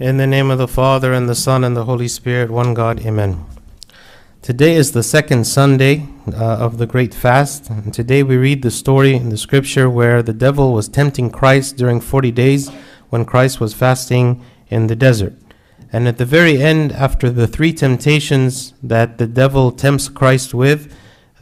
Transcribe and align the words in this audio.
In 0.00 0.16
the 0.16 0.28
name 0.28 0.48
of 0.52 0.58
the 0.58 0.68
Father, 0.68 1.12
and 1.12 1.28
the 1.28 1.34
Son, 1.34 1.64
and 1.64 1.76
the 1.76 1.84
Holy 1.84 2.06
Spirit, 2.06 2.52
one 2.52 2.72
God, 2.72 3.04
Amen. 3.04 3.44
Today 4.42 4.76
is 4.76 4.92
the 4.92 5.02
second 5.02 5.44
Sunday 5.44 6.06
uh, 6.28 6.36
of 6.36 6.78
the 6.78 6.86
Great 6.86 7.12
Fast, 7.12 7.68
and 7.68 7.92
today 7.92 8.22
we 8.22 8.36
read 8.36 8.62
the 8.62 8.70
story 8.70 9.14
in 9.16 9.30
the 9.30 9.36
scripture 9.36 9.90
where 9.90 10.22
the 10.22 10.32
devil 10.32 10.72
was 10.72 10.88
tempting 10.88 11.30
Christ 11.30 11.76
during 11.76 12.00
40 12.00 12.30
days 12.30 12.68
when 13.10 13.24
Christ 13.24 13.58
was 13.58 13.74
fasting 13.74 14.40
in 14.68 14.86
the 14.86 14.94
desert. 14.94 15.34
And 15.92 16.06
at 16.06 16.18
the 16.18 16.24
very 16.24 16.62
end, 16.62 16.92
after 16.92 17.28
the 17.28 17.48
three 17.48 17.72
temptations 17.72 18.74
that 18.80 19.18
the 19.18 19.26
devil 19.26 19.72
tempts 19.72 20.08
Christ 20.08 20.54
with, 20.54 20.94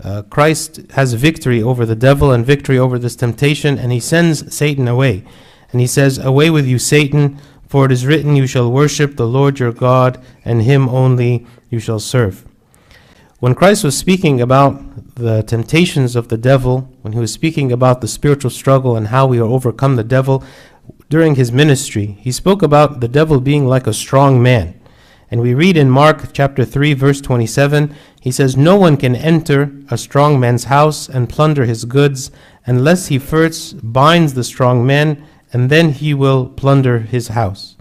uh, 0.03 0.23
Christ 0.31 0.81
has 0.93 1.13
victory 1.13 1.63
over 1.63 1.85
the 1.85 1.95
devil 1.95 2.33
and 2.33 2.47
victory 2.47 2.79
over 2.79 2.99
this 2.99 3.17
temptation, 3.17 3.77
and 3.77 3.93
he 3.93 4.01
sends 4.01 4.57
Satan 4.57 4.89
away. 4.89 5.27
And 5.73 5.81
he 5.83 5.87
says, 5.87 6.17
Away 6.17 6.49
with 6.49 6.67
you, 6.67 6.79
Satan. 6.79 7.39
For 7.69 7.87
it 7.87 7.93
is 7.93 8.07
written, 8.07 8.37
You 8.37 8.47
shall 8.47 8.71
worship 8.71 9.17
the 9.17 9.27
Lord 9.27 9.59
your 9.59 9.73
God, 9.73 10.23
and 10.45 10.63
him 10.63 10.89
only 10.89 11.47
you 11.69 11.79
shall 11.79 12.01
serve. 12.01 12.45
When 13.39 13.55
Christ 13.55 13.85
was 13.85 13.99
speaking 13.99 14.41
about 14.41 15.15
the 15.17 15.43
temptations 15.43 16.17
of 16.17 16.29
the 16.29 16.39
devil, 16.39 16.91
when 17.03 17.13
he 17.13 17.19
was 17.19 17.33
speaking 17.33 17.71
about 17.71 18.01
the 18.01 18.09
spiritual 18.09 18.51
struggle 18.51 18.97
and 18.97 19.09
how 19.09 19.27
we 19.27 19.39
are 19.39 19.45
overcome 19.45 19.97
the 19.97 20.05
devil 20.05 20.43
during 21.11 21.35
his 21.35 21.53
ministry, 21.53 22.17
he 22.21 22.33
spoke 22.33 22.63
about 22.63 23.01
the 23.01 23.09
devil 23.09 23.41
being 23.41 23.67
like 23.67 23.87
a 23.87 23.93
strong 23.93 24.43
man. 24.43 24.81
And 25.31 25.41
we 25.41 25.55
read 25.55 25.77
in 25.77 25.91
Mark 25.91 26.33
chapter 26.33 26.65
3 26.65 26.95
verse 26.95 27.21
27, 27.21 27.95
he 28.21 28.31
says, 28.31 28.57
"No 28.57 28.77
one 28.77 28.97
can 28.97 29.17
enter 29.17 29.73
a 29.91 29.99
strong 29.99 30.39
man's 30.39 30.65
house 30.65 31.09
and 31.09 31.29
plunder 31.29 31.65
his 31.65 31.85
goods 31.85 32.31
unless 32.65 33.09
he 33.09 33.19
first 33.19 33.77
binds 33.83 34.35
the 34.35 34.45
strong 34.45 34.87
man 34.87 35.23
and 35.57 35.71
then 35.71 35.93
he 35.93 36.13
will 36.13 36.51
plunder 36.51 36.99
his 36.99 37.29
house. 37.29 37.77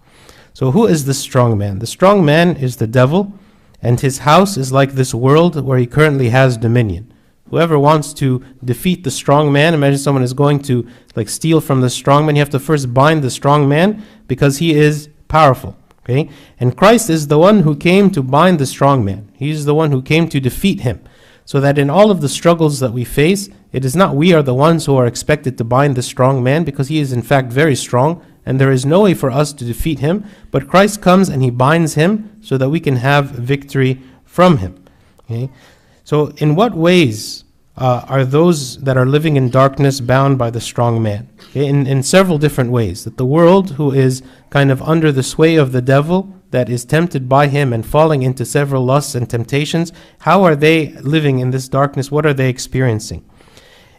So, 0.54 0.72
who 0.72 0.88
is 0.88 1.04
the 1.04 1.14
strong 1.14 1.58
man? 1.58 1.80
The 1.80 1.86
strong 1.86 2.24
man 2.24 2.56
is 2.56 2.78
the 2.78 2.88
devil, 2.88 3.34
and 3.82 4.00
his 4.00 4.20
house 4.20 4.56
is 4.56 4.72
like 4.72 4.94
this 4.94 5.14
world 5.14 5.62
where 5.62 5.78
he 5.78 5.86
currently 5.86 6.30
has 6.30 6.56
dominion. 6.56 7.12
Whoever 7.50 7.78
wants 7.78 8.14
to 8.14 8.42
defeat 8.64 9.04
the 9.04 9.12
strong 9.12 9.52
man, 9.52 9.74
imagine 9.74 10.00
someone 10.00 10.24
is 10.24 10.32
going 10.32 10.60
to 10.60 10.88
like 11.18 11.28
steal 11.28 11.60
from 11.60 11.82
the 11.82 11.90
strong 11.90 12.26
man, 12.26 12.38
you 12.38 12.40
have 12.40 12.50
to 12.52 12.60
first 12.60 12.94
bind 12.94 13.22
the 13.22 13.30
strong 13.30 13.68
man 13.68 14.02
because 14.30 14.60
he 14.60 14.74
is 14.74 15.10
powerful. 15.28 15.76
Okay? 16.04 16.30
And 16.58 16.78
Christ 16.78 17.10
is 17.10 17.28
the 17.28 17.40
one 17.40 17.64
who 17.64 17.76
came 17.76 18.10
to 18.12 18.24
bind 18.24 18.58
the 18.58 18.66
strong 18.66 19.04
man. 19.04 19.30
He's 19.34 19.66
the 19.66 19.76
one 19.76 19.92
who 19.92 20.02
came 20.02 20.30
to 20.30 20.40
defeat 20.40 20.80
him. 20.80 21.02
So 21.44 21.60
that 21.60 21.78
in 21.78 21.90
all 21.90 22.10
of 22.10 22.22
the 22.22 22.30
struggles 22.30 22.80
that 22.80 22.94
we 22.94 23.04
face, 23.04 23.50
it 23.76 23.84
is 23.84 23.96
not 23.96 24.16
we 24.16 24.34
are 24.34 24.42
the 24.42 24.54
ones 24.54 24.86
who 24.86 24.96
are 24.96 25.06
expected 25.06 25.58
to 25.58 25.64
bind 25.66 25.98
the 25.98 26.02
strong 26.02 26.42
man 26.42 26.64
because 26.64 26.88
he 26.88 27.00
is 27.00 27.12
in 27.12 27.22
fact 27.22 27.52
very 27.52 27.76
strong 27.76 28.26
and 28.46 28.58
there 28.58 28.72
is 28.72 28.86
no 28.86 29.02
way 29.02 29.14
for 29.14 29.30
us 29.30 29.52
to 29.52 29.66
defeat 29.66 30.00
him, 30.00 30.24
but 30.52 30.70
Christ 30.70 31.02
comes 31.02 31.28
and 31.28 31.44
he 31.44 31.50
binds 31.50 31.96
him 31.96 32.38
so 32.42 32.58
that 32.58 32.70
we 32.70 32.80
can 32.80 32.98
have 32.98 33.32
victory 33.32 34.02
from 34.24 34.60
him. 34.60 34.82
Okay? 35.22 35.50
So, 36.04 36.28
in 36.38 36.56
what 36.56 36.76
ways 36.76 37.44
uh, 37.76 38.06
are 38.08 38.24
those 38.24 38.78
that 38.84 38.96
are 38.96 39.06
living 39.06 39.36
in 39.36 39.50
darkness 39.50 40.00
bound 40.00 40.38
by 40.38 40.52
the 40.52 40.62
strong 40.62 41.02
man? 41.02 41.28
Okay? 41.50 41.68
In, 41.68 41.88
in 41.88 42.04
several 42.04 42.38
different 42.38 42.72
ways. 42.72 43.04
That 43.04 43.18
the 43.18 43.26
world, 43.26 43.72
who 43.72 43.92
is 43.92 44.22
kind 44.52 44.72
of 44.72 44.82
under 44.84 45.12
the 45.12 45.24
sway 45.24 45.56
of 45.56 45.72
the 45.72 45.82
devil, 45.82 46.32
that 46.52 46.70
is 46.70 46.86
tempted 46.86 47.28
by 47.28 47.48
him 47.48 47.74
and 47.74 47.86
falling 47.86 48.22
into 48.22 48.46
several 48.46 48.86
lusts 48.86 49.16
and 49.16 49.28
temptations, 49.28 49.92
how 50.20 50.44
are 50.44 50.56
they 50.56 50.94
living 51.02 51.40
in 51.40 51.50
this 51.50 51.68
darkness? 51.68 52.12
What 52.12 52.26
are 52.26 52.34
they 52.34 52.50
experiencing? 52.50 53.26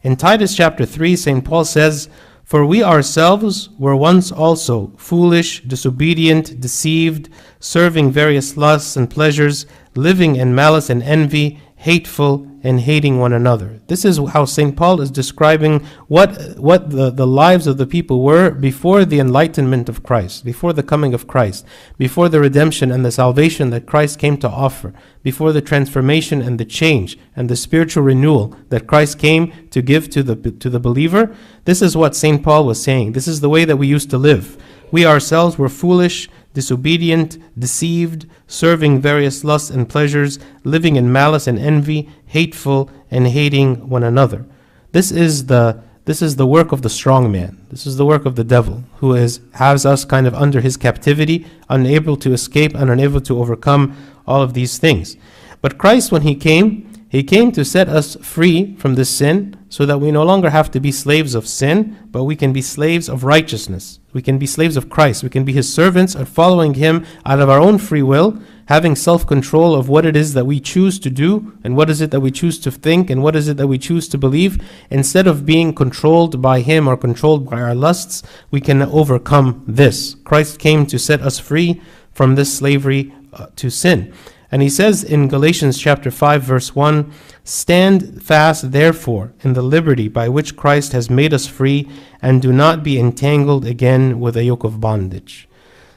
In 0.03 0.17
Titus 0.17 0.55
chapter 0.55 0.85
3, 0.85 1.17
St. 1.17 1.45
Paul 1.45 1.65
says, 1.65 2.09
For 2.45 2.65
we 2.65 2.83
ourselves 2.83 3.71
were 3.79 3.97
once 3.97 4.31
also 4.31 4.93
foolish, 4.97 5.63
disobedient, 5.63 6.61
deceived, 6.61 7.29
serving 7.59 8.13
various 8.13 8.57
lusts 8.57 8.97
and 8.97 9.11
pleasures, 9.11 9.67
living 9.95 10.37
in 10.37 10.55
malice 10.55 10.91
and 10.91 11.03
envy, 11.03 11.61
hateful, 11.87 12.45
and 12.65 12.81
hating 12.81 13.17
one 13.21 13.33
another. 13.33 13.79
This 13.87 14.05
is 14.05 14.19
how 14.31 14.45
St. 14.45 14.77
Paul 14.77 15.01
is 15.01 15.09
describing 15.09 15.85
what, 16.09 16.59
what 16.59 16.91
the, 16.91 17.11
the 17.11 17.27
lives 17.27 17.69
of 17.69 17.77
the 17.77 17.87
people 17.87 18.25
were 18.25 18.51
before 18.51 19.05
the 19.05 19.21
enlightenment 19.21 19.89
of 19.89 20.03
Christ, 20.03 20.45
before 20.45 20.73
the 20.73 20.83
coming 20.83 21.15
of 21.15 21.29
Christ, 21.29 21.65
before 21.97 22.29
the 22.29 22.41
redemption 22.41 22.91
and 22.91 23.05
the 23.05 23.13
salvation 23.13 23.71
that 23.71 23.87
Christ 23.87 24.19
came 24.19 24.37
to 24.39 24.49
offer, 24.49 24.95
before 25.23 25.53
the 25.53 25.61
transformation 25.61 26.43
and 26.43 26.59
the 26.59 26.65
change 26.65 27.17
and 27.37 27.49
the 27.49 27.55
spiritual 27.55 28.03
renewal 28.03 28.57
that 28.71 28.89
Christ 28.89 29.21
came 29.21 29.53
to 29.71 29.81
give 29.81 30.11
to 30.11 30.25
the, 30.25 30.35
to 30.51 30.69
the 30.69 30.81
believer. 30.81 31.37
This 31.67 31.81
is 31.83 31.97
what 31.97 32.17
St. 32.17 32.43
Paul 32.43 32.67
was 32.67 32.83
saying. 32.83 33.13
This 33.13 33.29
is 33.29 33.41
the 33.41 33.49
way 33.49 33.65
that 33.65 33.77
we 33.77 33.87
used 33.87 34.11
to 34.11 34.19
live. 34.19 34.61
We 34.91 35.07
ourselves 35.07 35.57
were 35.57 35.69
foolish, 35.69 36.29
disobedient, 36.57 37.37
deceived, 37.59 38.27
serving 38.47 38.99
various 38.99 39.45
lusts 39.45 39.69
and 39.69 39.87
pleasures, 39.87 40.39
living 40.65 40.97
in 40.97 41.13
malice 41.13 41.47
and 41.47 41.59
envy, 41.59 42.09
hateful, 42.25 42.91
and 43.11 43.27
hating 43.27 43.91
one 43.91 44.03
another. 44.03 44.47
This 44.93 45.13
is 45.13 45.47
the 45.47 45.83
this 46.07 46.23
is 46.23 46.37
the 46.37 46.47
work 46.47 46.73
of 46.73 46.81
the 46.81 46.89
strong 46.89 47.31
man. 47.31 47.59
This 47.69 47.85
is 47.85 47.99
the 47.99 48.07
work 48.07 48.25
of 48.25 48.37
the 48.37 48.45
devil, 48.45 48.85
who 49.01 49.13
is 49.13 49.41
has 49.53 49.85
us 49.85 50.07
kind 50.07 50.27
of 50.27 50.35
under 50.35 50.63
his 50.63 50.79
captivity, 50.79 51.47
unable 51.69 52.17
to 52.17 52.33
escape 52.33 52.75
and 52.75 52.89
unable 52.91 53.21
to 53.21 53.39
overcome 53.39 53.95
all 54.27 54.41
of 54.41 54.55
these 54.55 54.79
things. 54.79 55.19
But 55.61 55.77
Christ, 55.77 56.11
when 56.11 56.23
he 56.23 56.35
came, 56.35 56.91
he 57.11 57.23
came 57.23 57.53
to 57.53 57.67
set 57.67 57.91
us 57.91 58.17
free 58.23 58.77
from 58.77 58.95
this 58.95 59.11
sin 59.11 59.57
so 59.69 59.85
that 59.85 60.01
we 60.01 60.11
no 60.11 60.23
longer 60.23 60.49
have 60.49 60.71
to 60.71 60.81
be 60.81 60.91
slaves 60.91 61.35
of 61.35 61.47
sin, 61.47 61.99
but 62.11 62.25
we 62.25 62.35
can 62.35 62.55
be 62.55 62.63
slaves 62.63 63.11
of 63.11 63.25
righteousness. 63.25 64.01
We 64.17 64.23
can 64.23 64.39
be 64.39 64.47
slaves 64.47 64.79
of 64.79 64.89
Christ. 64.89 65.23
We 65.23 65.29
can 65.29 65.45
be 65.45 65.53
his 65.53 65.71
servants 65.71 66.15
and 66.15 66.27
following 66.27 66.73
him 66.73 67.05
out 67.27 67.39
of 67.39 67.51
our 67.51 67.61
own 67.61 67.77
free 67.77 68.03
will, 68.03 68.41
having 68.65 68.97
self 68.97 69.27
control 69.27 69.75
of 69.75 69.91
what 69.91 70.07
it 70.07 70.17
is 70.17 70.33
that 70.33 70.47
we 70.47 70.59
choose 70.59 70.99
to 71.01 71.11
do 71.11 71.53
and 71.63 71.77
what 71.77 71.91
is 71.91 72.01
it 72.01 72.13
that 72.13 72.21
we 72.21 72.31
choose 72.31 72.59
to 72.61 72.71
think 72.71 73.11
and 73.11 73.23
what 73.23 73.37
is 73.37 73.47
it 73.47 73.59
that 73.59 73.67
we 73.67 73.77
choose 73.77 74.09
to 74.09 74.17
believe. 74.17 74.59
Instead 74.89 75.27
of 75.27 75.45
being 75.45 75.75
controlled 75.75 76.41
by 76.41 76.61
him 76.63 76.89
or 76.89 76.97
controlled 76.97 77.51
by 77.51 77.61
our 77.61 77.75
lusts, 77.75 78.23
we 78.51 78.59
can 78.59 78.81
overcome 78.81 79.63
this. 79.69 80.15
Christ 80.25 80.59
came 80.59 80.87
to 80.87 80.99
set 80.99 81.21
us 81.21 81.39
free 81.39 81.83
from 82.15 82.37
this 82.37 82.57
slavery 82.57 83.13
uh, 83.35 83.49
to 83.57 83.69
sin. 83.69 84.15
And 84.53 84.63
he 84.63 84.69
says 84.69 85.03
in 85.03 85.29
Galatians 85.29 85.79
chapter 85.79 86.11
5 86.11 86.43
verse 86.43 86.75
1, 86.75 87.07
"Stand 87.43 88.23
fast 88.23 88.71
therefore 88.71 89.33
in 89.43 89.55
the 89.55 89.63
liberty 89.63 90.09
by 90.09 90.29
which 90.29 90.57
Christ 90.57 90.93
has 90.93 91.11
made 91.11 91.35
us 91.35 91.47
free, 91.47 91.89
and 92.23 92.41
do 92.41 92.53
not 92.53 92.85
be 92.85 92.99
entangled 92.99 93.65
again 93.65 94.21
with 94.21 94.37
a 94.37 94.45
yoke 94.45 94.65
of 94.65 94.81
bondage." 94.81 95.49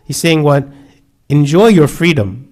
He's 0.03 0.17
saying 0.17 0.41
what? 0.43 0.67
Enjoy 1.29 1.67
your 1.67 1.87
freedom. 1.87 2.47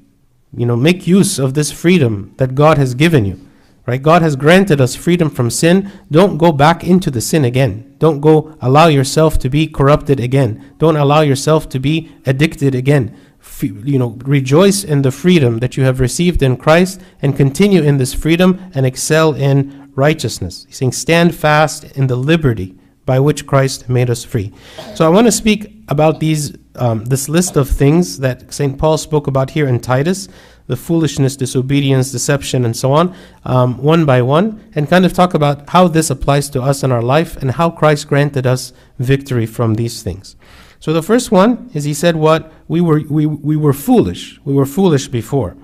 You 0.55 0.65
know, 0.67 0.75
make 0.75 1.07
use 1.07 1.39
of 1.39 1.55
this 1.55 1.71
freedom 1.71 2.31
that 2.37 2.55
God 2.55 2.77
has 2.77 2.93
given 2.93 3.25
you. 3.25 3.39
Right? 3.87 4.03
God 4.03 4.21
has 4.21 4.35
granted 4.35 4.81
us 4.81 4.95
freedom 4.95 5.29
from 5.29 5.49
sin. 5.49 5.89
Don't 6.11 6.37
go 6.37 6.51
back 6.51 6.83
into 6.83 7.09
the 7.09 7.21
sin 7.21 7.45
again. 7.45 7.85
Don't 7.99 8.19
go 8.19 8.51
allow 8.61 8.87
yourself 8.87 9.39
to 9.39 9.49
be 9.49 9.65
corrupted 9.65 10.19
again. 10.19 10.61
Don't 10.77 10.97
allow 10.97 11.21
yourself 11.21 11.69
to 11.69 11.79
be 11.79 12.09
addicted 12.25 12.75
again 12.75 13.11
you 13.63 13.99
know, 13.99 14.17
rejoice 14.25 14.83
in 14.83 15.01
the 15.01 15.11
freedom 15.11 15.59
that 15.59 15.77
you 15.77 15.83
have 15.83 15.99
received 15.99 16.41
in 16.41 16.57
Christ 16.57 17.01
and 17.21 17.35
continue 17.35 17.81
in 17.81 17.97
this 17.97 18.13
freedom 18.13 18.59
and 18.73 18.85
excel 18.85 19.33
in 19.33 19.91
righteousness. 19.95 20.65
He's 20.67 20.77
saying, 20.77 20.91
stand 20.91 21.35
fast 21.35 21.83
in 21.97 22.07
the 22.07 22.15
liberty 22.15 22.77
by 23.05 23.19
which 23.19 23.47
Christ 23.47 23.89
made 23.89 24.09
us 24.09 24.23
free. 24.23 24.53
So 24.95 25.05
I 25.05 25.09
want 25.09 25.27
to 25.27 25.31
speak 25.31 25.73
about 25.87 26.19
these, 26.19 26.55
um, 26.75 27.05
this 27.05 27.29
list 27.29 27.55
of 27.55 27.69
things 27.69 28.19
that 28.19 28.53
St. 28.53 28.77
Paul 28.77 28.97
spoke 28.97 29.27
about 29.27 29.51
here 29.51 29.67
in 29.67 29.79
Titus 29.79 30.27
the 30.67 30.75
foolishness, 30.75 31.35
disobedience, 31.35 32.11
deception, 32.11 32.65
and 32.65 32.75
so 32.75 32.91
on, 32.91 33.15
um, 33.45 33.77
one 33.77 34.05
by 34.05 34.21
one, 34.21 34.61
and 34.75 34.89
kind 34.89 35.05
of 35.05 35.13
talk 35.13 35.33
about 35.33 35.69
how 35.69 35.87
this 35.87 36.09
applies 36.09 36.49
to 36.49 36.61
us 36.61 36.83
in 36.83 36.91
our 36.91 37.01
life 37.01 37.37
and 37.37 37.51
how 37.51 37.69
Christ 37.69 38.07
granted 38.07 38.45
us 38.45 38.73
victory 38.99 39.45
from 39.45 39.75
these 39.75 40.03
things. 40.03 40.35
So 40.79 40.93
the 40.93 41.01
first 41.01 41.31
one 41.31 41.69
is 41.73 41.83
he 41.83 41.93
said 41.93 42.15
what 42.15 42.51
we 42.67 42.81
were 42.81 43.01
we, 43.09 43.25
we 43.25 43.55
were 43.55 43.73
foolish. 43.73 44.39
We 44.45 44.53
were 44.53 44.65
foolish 44.65 45.07
before. 45.07 45.55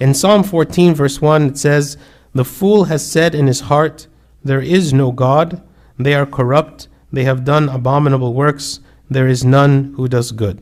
In 0.00 0.14
Psalm 0.14 0.42
14 0.42 0.94
verse 0.94 1.20
1 1.20 1.42
it 1.48 1.58
says, 1.58 1.96
"The 2.34 2.44
fool 2.44 2.84
has 2.84 3.04
said 3.10 3.34
in 3.34 3.46
his 3.46 3.60
heart, 3.62 4.08
there 4.44 4.60
is 4.60 4.92
no 4.92 5.12
God. 5.12 5.62
They 5.98 6.14
are 6.14 6.26
corrupt. 6.26 6.88
They 7.12 7.24
have 7.24 7.44
done 7.44 7.68
abominable 7.68 8.34
works. 8.34 8.80
There 9.10 9.28
is 9.28 9.44
none 9.44 9.94
who 9.96 10.08
does 10.08 10.32
good." 10.32 10.60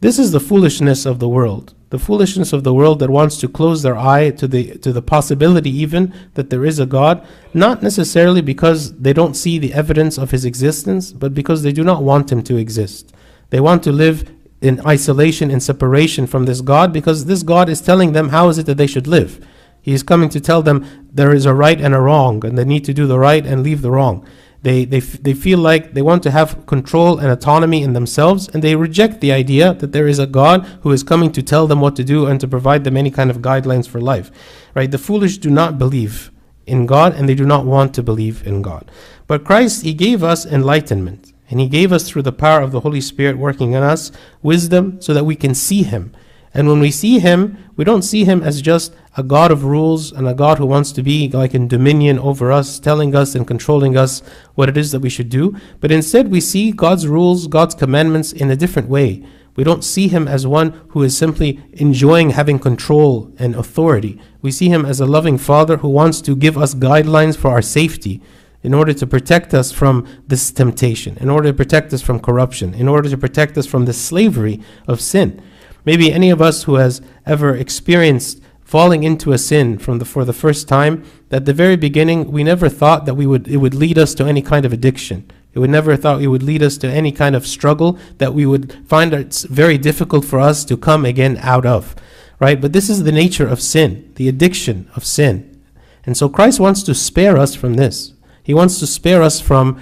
This 0.00 0.18
is 0.18 0.32
the 0.32 0.40
foolishness 0.40 1.06
of 1.06 1.18
the 1.18 1.28
world. 1.28 1.74
The 1.90 1.98
foolishness 1.98 2.52
of 2.52 2.64
the 2.64 2.74
world 2.74 2.98
that 2.98 3.10
wants 3.10 3.36
to 3.38 3.48
close 3.48 3.82
their 3.82 3.96
eye 3.96 4.30
to 4.30 4.48
the 4.48 4.78
to 4.78 4.92
the 4.92 5.02
possibility 5.02 5.70
even 5.70 6.12
that 6.34 6.50
there 6.50 6.64
is 6.64 6.78
a 6.78 6.86
God, 6.86 7.24
not 7.54 7.82
necessarily 7.82 8.40
because 8.40 8.92
they 8.94 9.12
don't 9.12 9.36
see 9.36 9.58
the 9.58 9.74
evidence 9.74 10.18
of 10.18 10.30
his 10.30 10.44
existence, 10.44 11.12
but 11.12 11.34
because 11.34 11.62
they 11.62 11.72
do 11.72 11.84
not 11.84 12.02
want 12.02 12.32
him 12.32 12.42
to 12.42 12.56
exist. 12.56 13.11
They 13.52 13.60
want 13.60 13.82
to 13.82 13.92
live 13.92 14.32
in 14.62 14.80
isolation 14.86 15.50
and 15.50 15.62
separation 15.62 16.26
from 16.26 16.46
this 16.46 16.62
God 16.62 16.90
because 16.90 17.26
this 17.26 17.42
God 17.42 17.68
is 17.68 17.82
telling 17.82 18.12
them 18.12 18.30
how 18.30 18.48
is 18.48 18.56
it 18.56 18.64
that 18.64 18.78
they 18.78 18.86
should 18.86 19.06
live. 19.06 19.46
He 19.82 19.92
is 19.92 20.02
coming 20.02 20.30
to 20.30 20.40
tell 20.40 20.62
them 20.62 20.86
there 21.12 21.34
is 21.34 21.44
a 21.44 21.52
right 21.52 21.78
and 21.78 21.94
a 21.94 22.00
wrong, 22.00 22.42
and 22.46 22.56
they 22.56 22.64
need 22.64 22.86
to 22.86 22.94
do 22.94 23.06
the 23.06 23.18
right 23.18 23.44
and 23.44 23.62
leave 23.62 23.82
the 23.82 23.90
wrong. 23.90 24.26
They, 24.62 24.86
they, 24.86 25.00
they 25.00 25.34
feel 25.34 25.58
like 25.58 25.92
they 25.92 26.00
want 26.00 26.22
to 26.22 26.30
have 26.30 26.64
control 26.64 27.18
and 27.18 27.28
autonomy 27.30 27.82
in 27.82 27.92
themselves, 27.92 28.48
and 28.48 28.64
they 28.64 28.74
reject 28.74 29.20
the 29.20 29.32
idea 29.32 29.74
that 29.74 29.92
there 29.92 30.08
is 30.08 30.18
a 30.18 30.26
God 30.26 30.64
who 30.80 30.90
is 30.90 31.02
coming 31.02 31.30
to 31.32 31.42
tell 31.42 31.66
them 31.66 31.82
what 31.82 31.94
to 31.96 32.04
do 32.04 32.24
and 32.24 32.40
to 32.40 32.48
provide 32.48 32.84
them 32.84 32.96
any 32.96 33.10
kind 33.10 33.30
of 33.30 33.42
guidelines 33.42 33.86
for 33.86 34.00
life. 34.00 34.30
Right? 34.74 34.90
The 34.90 34.96
foolish 34.96 35.36
do 35.36 35.50
not 35.50 35.78
believe 35.78 36.30
in 36.66 36.86
God, 36.86 37.14
and 37.14 37.28
they 37.28 37.34
do 37.34 37.44
not 37.44 37.66
want 37.66 37.92
to 37.96 38.02
believe 38.02 38.46
in 38.46 38.62
God. 38.62 38.90
But 39.26 39.44
Christ, 39.44 39.82
He 39.82 39.92
gave 39.92 40.24
us 40.24 40.46
enlightenment, 40.46 41.34
and 41.52 41.60
He 41.60 41.68
gave 41.68 41.92
us 41.92 42.08
through 42.08 42.22
the 42.22 42.32
power 42.32 42.62
of 42.62 42.72
the 42.72 42.80
Holy 42.80 43.02
Spirit 43.02 43.36
working 43.36 43.72
in 43.72 43.82
us 43.82 44.10
wisdom 44.40 44.98
so 45.02 45.12
that 45.12 45.26
we 45.26 45.36
can 45.36 45.54
see 45.54 45.82
Him. 45.82 46.10
And 46.54 46.66
when 46.66 46.80
we 46.80 46.90
see 46.90 47.18
Him, 47.18 47.58
we 47.76 47.84
don't 47.84 48.00
see 48.00 48.24
Him 48.24 48.42
as 48.42 48.62
just 48.62 48.94
a 49.18 49.22
God 49.22 49.50
of 49.50 49.62
rules 49.62 50.12
and 50.12 50.26
a 50.26 50.32
God 50.32 50.56
who 50.56 50.64
wants 50.64 50.92
to 50.92 51.02
be 51.02 51.28
like 51.28 51.54
in 51.54 51.68
dominion 51.68 52.18
over 52.18 52.50
us, 52.50 52.78
telling 52.78 53.14
us 53.14 53.34
and 53.34 53.46
controlling 53.46 53.98
us 53.98 54.22
what 54.54 54.70
it 54.70 54.78
is 54.78 54.92
that 54.92 55.00
we 55.00 55.10
should 55.10 55.28
do. 55.28 55.54
But 55.78 55.92
instead, 55.92 56.30
we 56.30 56.40
see 56.40 56.72
God's 56.72 57.06
rules, 57.06 57.46
God's 57.48 57.74
commandments 57.74 58.32
in 58.32 58.50
a 58.50 58.56
different 58.56 58.88
way. 58.88 59.22
We 59.54 59.62
don't 59.62 59.84
see 59.84 60.08
him 60.08 60.26
as 60.26 60.46
one 60.46 60.70
who 60.88 61.02
is 61.02 61.14
simply 61.14 61.62
enjoying 61.74 62.30
having 62.30 62.58
control 62.58 63.30
and 63.38 63.54
authority. 63.54 64.18
We 64.40 64.50
see 64.52 64.70
him 64.70 64.86
as 64.86 65.00
a 65.00 65.06
loving 65.06 65.36
father 65.36 65.76
who 65.76 65.90
wants 65.90 66.22
to 66.22 66.34
give 66.34 66.56
us 66.56 66.74
guidelines 66.74 67.36
for 67.36 67.50
our 67.50 67.60
safety 67.60 68.22
in 68.62 68.74
order 68.74 68.92
to 68.92 69.06
protect 69.06 69.54
us 69.54 69.72
from 69.72 70.06
this 70.28 70.50
temptation, 70.52 71.16
in 71.18 71.28
order 71.28 71.48
to 71.48 71.56
protect 71.56 71.92
us 71.92 72.02
from 72.02 72.20
corruption, 72.20 72.74
in 72.74 72.88
order 72.88 73.08
to 73.08 73.18
protect 73.18 73.58
us 73.58 73.66
from 73.66 73.84
the 73.84 73.92
slavery 73.92 74.60
of 74.86 75.00
sin. 75.00 75.42
Maybe 75.84 76.12
any 76.12 76.30
of 76.30 76.40
us 76.40 76.64
who 76.64 76.76
has 76.76 77.00
ever 77.26 77.56
experienced 77.56 78.40
falling 78.62 79.02
into 79.02 79.32
a 79.32 79.38
sin 79.38 79.78
from 79.78 79.98
the, 79.98 80.04
for 80.04 80.24
the 80.24 80.32
first 80.32 80.68
time, 80.68 81.04
at 81.30 81.44
the 81.44 81.52
very 81.52 81.76
beginning, 81.76 82.30
we 82.30 82.44
never 82.44 82.68
thought 82.68 83.04
that 83.04 83.14
we 83.14 83.26
would, 83.26 83.48
it 83.48 83.58
would 83.58 83.74
lead 83.74 83.98
us 83.98 84.14
to 84.14 84.24
any 84.24 84.40
kind 84.42 84.64
of 84.64 84.72
addiction. 84.72 85.30
It 85.52 85.58
would 85.58 85.70
never 85.70 85.96
thought 85.96 86.22
it 86.22 86.28
would 86.28 86.42
lead 86.42 86.62
us 86.62 86.78
to 86.78 86.88
any 86.88 87.12
kind 87.12 87.36
of 87.36 87.46
struggle 87.46 87.98
that 88.18 88.32
we 88.32 88.46
would 88.46 88.88
find 88.88 89.12
it's 89.12 89.42
very 89.42 89.76
difficult 89.76 90.24
for 90.24 90.40
us 90.40 90.64
to 90.66 90.76
come 90.76 91.04
again 91.04 91.36
out 91.42 91.66
of. 91.66 91.94
Right? 92.38 92.60
But 92.60 92.72
this 92.72 92.88
is 92.88 93.04
the 93.04 93.12
nature 93.12 93.46
of 93.46 93.60
sin, 93.60 94.10
the 94.16 94.28
addiction 94.28 94.88
of 94.96 95.04
sin. 95.04 95.62
And 96.04 96.16
so 96.16 96.28
Christ 96.28 96.58
wants 96.58 96.82
to 96.84 96.94
spare 96.94 97.36
us 97.36 97.54
from 97.54 97.74
this. 97.74 98.14
He 98.42 98.54
wants 98.54 98.78
to 98.80 98.86
spare 98.86 99.22
us 99.22 99.40
from 99.40 99.80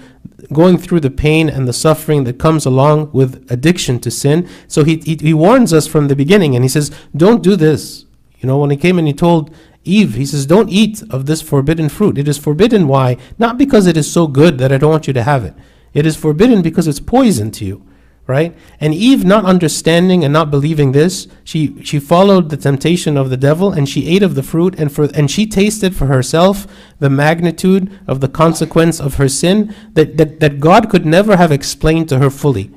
going 0.52 0.78
through 0.78 1.00
the 1.00 1.10
pain 1.10 1.48
and 1.48 1.66
the 1.66 1.72
suffering 1.72 2.24
that 2.24 2.38
comes 2.38 2.66
along 2.66 3.10
with 3.12 3.50
addiction 3.50 4.00
to 4.00 4.10
sin. 4.10 4.48
So 4.68 4.84
he, 4.84 4.96
he, 4.98 5.16
he 5.20 5.34
warns 5.34 5.72
us 5.72 5.86
from 5.86 6.08
the 6.08 6.16
beginning 6.16 6.54
and 6.54 6.64
he 6.64 6.68
says, 6.68 6.90
Don't 7.16 7.42
do 7.42 7.56
this. 7.56 8.04
You 8.38 8.46
know, 8.46 8.58
when 8.58 8.70
he 8.70 8.76
came 8.76 8.98
and 8.98 9.06
he 9.06 9.14
told 9.14 9.54
Eve, 9.84 10.14
he 10.14 10.26
says, 10.26 10.46
Don't 10.46 10.68
eat 10.68 11.02
of 11.10 11.26
this 11.26 11.42
forbidden 11.42 11.88
fruit. 11.88 12.18
It 12.18 12.28
is 12.28 12.38
forbidden. 12.38 12.88
Why? 12.88 13.16
Not 13.38 13.58
because 13.58 13.86
it 13.86 13.96
is 13.96 14.10
so 14.10 14.26
good 14.26 14.58
that 14.58 14.72
I 14.72 14.78
don't 14.78 14.90
want 14.90 15.06
you 15.06 15.12
to 15.12 15.22
have 15.22 15.44
it. 15.44 15.54
It 15.92 16.06
is 16.06 16.16
forbidden 16.16 16.62
because 16.62 16.86
it's 16.86 17.00
poison 17.00 17.50
to 17.52 17.64
you, 17.64 17.86
right? 18.30 18.56
And 18.78 18.94
Eve, 18.94 19.24
not 19.24 19.44
understanding 19.44 20.22
and 20.22 20.32
not 20.32 20.50
believing 20.50 20.92
this, 20.92 21.26
she, 21.42 21.82
she 21.82 21.98
followed 21.98 22.48
the 22.48 22.56
temptation 22.56 23.16
of 23.16 23.28
the 23.28 23.36
devil 23.36 23.72
and 23.72 23.88
she 23.88 24.06
ate 24.06 24.22
of 24.22 24.36
the 24.36 24.42
fruit 24.42 24.78
and, 24.78 24.92
for, 24.92 25.04
and 25.14 25.28
she 25.28 25.46
tasted 25.46 25.96
for 25.96 26.06
herself 26.06 26.66
the 27.00 27.10
magnitude 27.10 27.90
of 28.06 28.20
the 28.20 28.28
consequence 28.28 29.00
of 29.00 29.16
her 29.16 29.28
sin 29.28 29.74
that, 29.94 30.16
that, 30.16 30.38
that 30.38 30.60
God 30.60 30.88
could 30.88 31.04
never 31.04 31.36
have 31.36 31.50
explained 31.50 32.08
to 32.10 32.18
her 32.20 32.30
fully. 32.30 32.70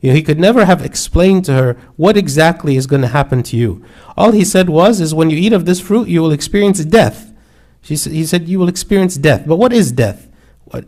You 0.00 0.10
know, 0.10 0.14
he 0.14 0.22
could 0.22 0.38
never 0.38 0.66
have 0.66 0.84
explained 0.84 1.46
to 1.46 1.54
her 1.54 1.74
what 1.96 2.18
exactly 2.18 2.76
is 2.76 2.86
going 2.86 3.02
to 3.02 3.08
happen 3.08 3.42
to 3.44 3.56
you. 3.56 3.82
All 4.14 4.32
he 4.32 4.44
said 4.44 4.68
was, 4.68 5.00
is 5.00 5.14
when 5.14 5.30
you 5.30 5.38
eat 5.38 5.54
of 5.54 5.64
this 5.64 5.80
fruit, 5.80 6.06
you 6.08 6.20
will 6.20 6.32
experience 6.32 6.84
death. 6.84 7.32
She, 7.80 7.96
he 7.96 8.26
said, 8.26 8.46
you 8.46 8.58
will 8.58 8.68
experience 8.68 9.16
death. 9.16 9.44
But 9.46 9.56
what 9.56 9.72
is 9.72 9.90
death? 9.90 10.28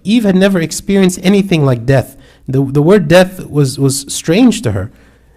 Eve 0.04 0.24
had 0.24 0.36
never 0.36 0.60
experienced 0.60 1.18
anything 1.22 1.64
like 1.64 1.86
death. 1.86 2.16
The, 2.48 2.64
the 2.64 2.82
word 2.82 3.08
death 3.08 3.46
was, 3.46 3.78
was 3.78 4.12
strange 4.12 4.62
to 4.62 4.72
her. 4.72 4.90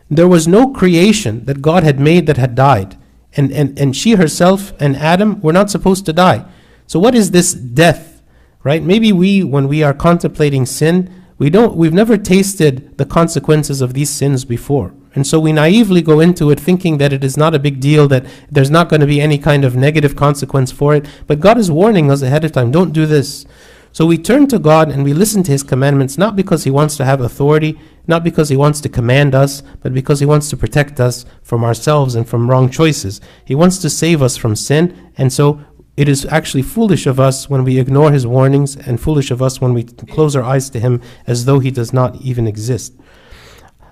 There 0.10 0.28
was 0.28 0.48
no 0.48 0.72
creation 0.72 1.46
that 1.46 1.62
God 1.62 1.84
had 1.84 2.00
made 2.00 2.28
that 2.28 2.38
had 2.38 2.56
died. 2.56 2.98
And, 3.36 3.52
and, 3.52 3.78
and 3.80 3.96
she 3.96 4.12
herself 4.12 4.74
and 4.80 4.96
Adam 4.96 5.42
were 5.42 5.54
not 5.54 5.70
supposed 5.70 6.06
to 6.06 6.14
die. 6.14 6.46
So, 6.88 7.00
what 7.00 7.16
is 7.16 7.32
this 7.32 7.54
death? 7.54 8.22
Right? 8.64 8.84
Maybe 8.84 9.12
we, 9.12 9.44
when 9.44 9.68
we 9.68 9.84
are 9.84 9.94
contemplating 9.94 10.66
sin, 10.66 11.14
we 11.38 11.50
don't, 11.50 11.76
we've 11.76 11.94
never 11.94 12.18
tasted 12.18 12.98
the 12.98 13.06
consequences 13.06 13.82
of 13.82 13.94
these 13.94 14.10
sins 14.10 14.46
before. 14.46 14.94
And 15.16 15.28
so 15.28 15.40
we 15.40 15.52
naively 15.52 16.02
go 16.02 16.20
into 16.20 16.50
it 16.50 16.60
thinking 16.60 16.98
that 16.98 17.14
it 17.14 17.24
is 17.24 17.38
not 17.38 17.54
a 17.54 17.60
big 17.60 17.80
deal, 17.80 18.08
that 18.08 18.26
there's 18.50 18.72
not 18.72 18.90
going 18.90 19.02
to 19.02 19.08
be 19.08 19.22
any 19.22 19.38
kind 19.38 19.64
of 19.64 19.76
negative 19.76 20.16
consequence 20.16 20.72
for 20.72 20.96
it. 20.96 21.06
But 21.28 21.40
God 21.40 21.58
is 21.58 21.70
warning 21.70 22.10
us 22.10 22.22
ahead 22.22 22.44
of 22.44 22.52
time 22.52 22.72
don't 22.72 22.94
do 22.94 23.06
this. 23.06 23.46
So 23.94 24.08
we 24.08 24.18
turn 24.18 24.48
to 24.48 24.58
God 24.58 24.90
and 24.90 25.04
we 25.04 25.14
listen 25.14 25.44
to 25.44 25.52
His 25.52 25.62
commandments, 25.62 26.18
not 26.18 26.36
because 26.36 26.64
He 26.64 26.72
wants 26.72 26.98
to 26.98 27.06
have 27.06 27.22
authority, 27.22 27.80
not 28.08 28.24
because 28.24 28.50
He 28.50 28.58
wants 28.58 28.82
to 28.82 28.90
command 28.90 29.36
us, 29.36 29.62
but 29.82 29.94
because 29.94 30.20
He 30.20 30.26
wants 30.26 30.50
to 30.50 30.58
protect 30.58 31.00
us 31.00 31.26
from 31.44 31.64
ourselves 31.64 32.16
and 32.16 32.28
from 32.28 32.50
wrong 32.50 32.72
choices. 32.72 33.22
He 33.46 33.54
wants 33.54 33.78
to 33.78 33.92
save 33.92 34.24
us 34.24 34.36
from 34.36 34.56
sin, 34.56 35.12
and 35.16 35.32
so 35.32 35.64
it 35.96 36.10
is 36.10 36.26
actually 36.26 36.64
foolish 36.64 37.06
of 37.06 37.20
us 37.20 37.52
when 37.52 37.64
we 37.64 37.78
ignore 37.78 38.12
His 38.12 38.26
warnings, 38.26 38.76
and 38.76 39.00
foolish 39.00 39.30
of 39.30 39.44
us 39.44 39.62
when 39.62 39.76
we 39.76 39.84
close 39.84 40.36
our 40.36 40.44
eyes 40.44 40.72
to 40.72 40.80
Him 40.80 41.00
as 41.28 41.46
though 41.46 41.60
He 41.60 41.70
does 41.70 41.94
not 41.94 42.20
even 42.20 42.48
exist. 42.48 42.96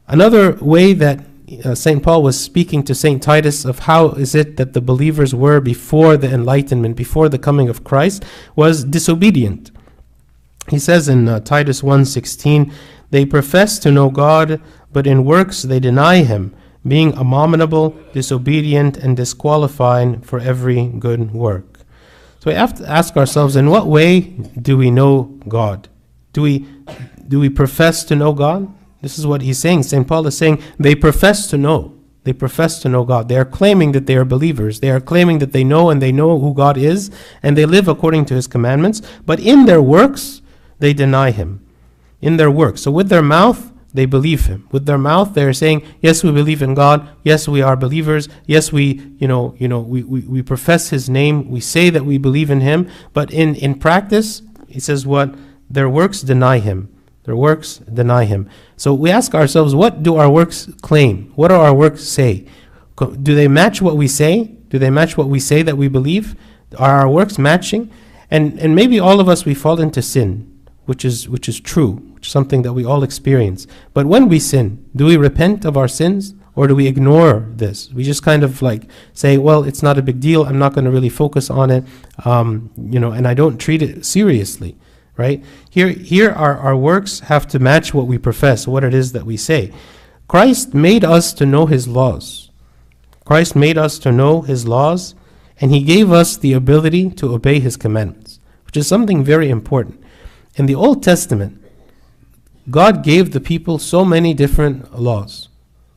Another 0.08 0.54
way 0.56 0.94
that 0.94 1.24
uh, 1.64 1.76
St. 1.76 2.02
Paul 2.02 2.24
was 2.24 2.44
speaking 2.44 2.82
to 2.86 2.96
St. 2.96 3.22
Titus 3.22 3.66
of 3.66 3.80
how 3.80 4.14
is 4.14 4.34
it 4.34 4.58
that 4.58 4.74
the 4.74 4.82
believers 4.82 5.36
were 5.36 5.60
before 5.60 6.18
the 6.18 6.34
enlightenment, 6.34 6.96
before 6.96 7.30
the 7.30 7.38
coming 7.38 7.70
of 7.70 7.84
Christ, 7.84 8.26
was 8.56 8.84
disobedient. 8.84 9.70
He 10.72 10.80
says 10.80 11.10
in 11.10 11.28
uh, 11.28 11.42
Titus 11.42 11.82
1:16, 11.82 12.72
they 13.12 13.26
profess 13.26 13.78
to 13.80 13.92
know 13.92 14.10
God, 14.10 14.62
but 14.94 15.06
in 15.06 15.26
works 15.26 15.64
they 15.64 15.82
deny 15.82 16.24
him, 16.24 16.56
being 16.88 17.16
abominable, 17.18 17.94
disobedient, 18.14 18.96
and 18.96 19.18
disqualifying 19.18 20.22
for 20.22 20.40
every 20.40 20.88
good 20.88 21.34
work. 21.34 21.82
So 22.40 22.50
we 22.50 22.56
have 22.56 22.74
to 22.76 22.90
ask 22.90 23.18
ourselves, 23.18 23.58
in 23.58 23.70
what 23.70 23.86
way 23.86 24.22
do 24.22 24.78
we 24.78 24.90
know 24.90 25.38
God? 25.48 25.90
Do 26.32 26.42
we 26.42 26.66
do 27.28 27.42
we 27.42 27.50
profess 27.50 28.06
to 28.06 28.16
know 28.16 28.32
God? 28.32 28.74
This 29.02 29.20
is 29.20 29.28
what 29.28 29.42
he's 29.42 29.60
saying. 29.60 29.84
St. 29.84 30.08
Paul 30.08 30.26
is 30.28 30.38
saying 30.38 30.64
they 30.80 30.96
profess 30.96 31.48
to 31.48 31.58
know. 31.58 31.98
They 32.24 32.34
profess 32.34 32.80
to 32.84 32.90
know 32.90 33.04
God. 33.04 33.28
They 33.28 33.36
are 33.36 33.46
claiming 33.46 33.92
that 33.92 34.06
they 34.06 34.16
are 34.16 34.26
believers. 34.26 34.80
They 34.80 34.92
are 34.92 35.02
claiming 35.02 35.40
that 35.40 35.52
they 35.52 35.64
know 35.66 35.90
and 35.90 36.02
they 36.02 36.12
know 36.14 36.40
who 36.40 36.54
God 36.54 36.78
is 36.78 37.12
and 37.44 37.58
they 37.58 37.66
live 37.66 37.90
according 37.90 38.26
to 38.26 38.36
his 38.36 38.48
commandments. 38.48 39.02
But 39.26 39.40
in 39.42 39.66
their 39.66 39.82
works, 39.82 40.41
they 40.82 40.94
deny 40.94 41.32
him 41.32 41.66
in 42.22 42.38
their 42.38 42.52
works. 42.52 42.82
So 42.82 42.92
with 42.92 43.10
their 43.10 43.22
mouth, 43.22 43.72
they 43.94 44.06
believe 44.06 44.46
him. 44.46 44.68
With 44.72 44.86
their 44.86 44.98
mouth, 44.98 45.34
they're 45.34 45.54
saying, 45.54 45.86
yes, 46.02 46.24
we 46.24 46.32
believe 46.32 46.62
in 46.62 46.74
God. 46.74 47.08
Yes, 47.24 47.48
we 47.48 47.62
are 47.62 47.76
believers. 47.76 48.30
Yes, 48.46 48.72
we, 48.72 49.16
you 49.18 49.28
know, 49.28 49.56
you 49.58 49.68
know, 49.68 49.80
we, 49.82 50.04
we, 50.04 50.22
we 50.22 50.42
profess 50.42 50.90
his 50.90 51.10
name. 51.10 51.50
We 51.50 51.60
say 51.60 51.90
that 51.90 52.06
we 52.06 52.18
believe 52.18 52.50
in 52.50 52.62
him. 52.62 52.90
But 53.14 53.32
in, 53.32 53.56
in 53.56 53.76
practice, 53.76 54.42
he 54.68 54.80
says 54.80 55.06
what? 55.06 55.36
Their 55.70 55.90
works 55.90 56.22
deny 56.22 56.60
him. 56.60 56.90
Their 57.24 57.36
works 57.36 57.78
deny 57.80 58.26
him. 58.26 58.50
So 58.78 58.94
we 58.94 59.12
ask 59.12 59.36
ourselves, 59.36 59.76
what 59.76 60.02
do 60.02 60.16
our 60.16 60.30
works 60.30 60.70
claim? 60.82 61.32
What 61.36 61.50
do 61.50 61.56
our 61.56 61.74
works 61.74 62.04
say? 62.04 62.48
Do 62.98 63.36
they 63.36 63.48
match 63.48 63.82
what 63.82 63.98
we 63.98 64.08
say? 64.08 64.56
Do 64.70 64.80
they 64.80 64.90
match 64.90 65.18
what 65.18 65.28
we 65.28 65.40
say 65.40 65.62
that 65.64 65.78
we 65.78 65.88
believe? 65.88 66.36
Are 66.78 67.02
our 67.02 67.10
works 67.10 67.38
matching? 67.38 67.92
And, 68.32 68.58
and 68.60 68.76
maybe 68.76 69.00
all 69.00 69.20
of 69.20 69.28
us, 69.28 69.44
we 69.44 69.54
fall 69.54 69.80
into 69.80 70.02
sin 70.02 70.51
which 70.86 71.06
is 71.06 71.30
which 71.30 71.48
is 71.48 71.60
true, 71.60 71.92
which 72.14 72.28
is 72.28 72.32
something 72.32 72.62
that 72.64 72.74
we 72.74 72.86
all 72.86 73.04
experience. 73.04 73.68
But 73.94 74.06
when 74.06 74.28
we 74.30 74.40
sin, 74.40 74.86
do 74.96 75.06
we 75.06 75.18
repent 75.18 75.66
of 75.66 75.78
our 75.78 75.88
sins 75.88 76.34
or 76.56 76.68
do 76.68 76.76
we 76.76 76.88
ignore 76.88 77.48
this? 77.50 77.92
We 77.94 78.04
just 78.04 78.24
kind 78.24 78.44
of 78.44 78.62
like 78.62 78.90
say, 79.14 79.38
well, 79.38 79.64
it's 79.64 79.84
not 79.84 79.98
a 79.98 80.02
big 80.02 80.20
deal. 80.20 80.44
I'm 80.44 80.60
not 80.60 80.74
going 80.74 80.86
to 80.86 80.92
really 80.92 81.10
focus 81.10 81.50
on 81.50 81.70
it, 81.70 81.84
um, 82.26 82.72
you 82.78 83.00
know, 83.00 83.12
and 83.12 83.28
I 83.28 83.34
don't 83.34 83.58
treat 83.58 83.82
it 83.82 84.06
seriously, 84.06 84.78
right? 85.18 85.44
Here, 85.70 85.90
here, 85.90 86.32
our 86.32 86.58
our 86.58 86.76
works 86.76 87.22
have 87.22 87.48
to 87.50 87.60
match 87.60 87.94
what 87.94 88.08
we 88.08 88.18
profess, 88.18 88.68
what 88.68 88.84
it 88.84 88.94
is 88.94 89.12
that 89.14 89.26
we 89.26 89.38
say. 89.38 89.72
Christ 90.28 90.74
made 90.74 91.04
us 91.04 91.34
to 91.34 91.46
know 91.46 91.66
His 91.66 91.88
laws. 91.88 92.52
Christ 93.26 93.56
made 93.56 93.78
us 93.78 94.00
to 94.00 94.12
know 94.12 94.42
His 94.42 94.68
laws, 94.68 95.14
and 95.60 95.72
He 95.72 95.84
gave 95.84 96.12
us 96.12 96.38
the 96.38 96.54
ability 96.54 97.12
to 97.12 97.34
obey 97.34 97.60
His 97.60 97.78
commandments, 97.78 98.40
which 98.66 98.78
is 98.78 98.88
something 98.88 99.24
very 99.24 99.50
important. 99.50 100.02
In 100.56 100.66
the 100.66 100.76
Old 100.76 101.02
Testament, 101.02 101.64
God 102.70 103.04
gave 103.04 103.32
the 103.32 103.40
people 103.40 103.80
so 103.80 104.04
many 104.04 104.34
different 104.34 105.00
laws 105.00 105.48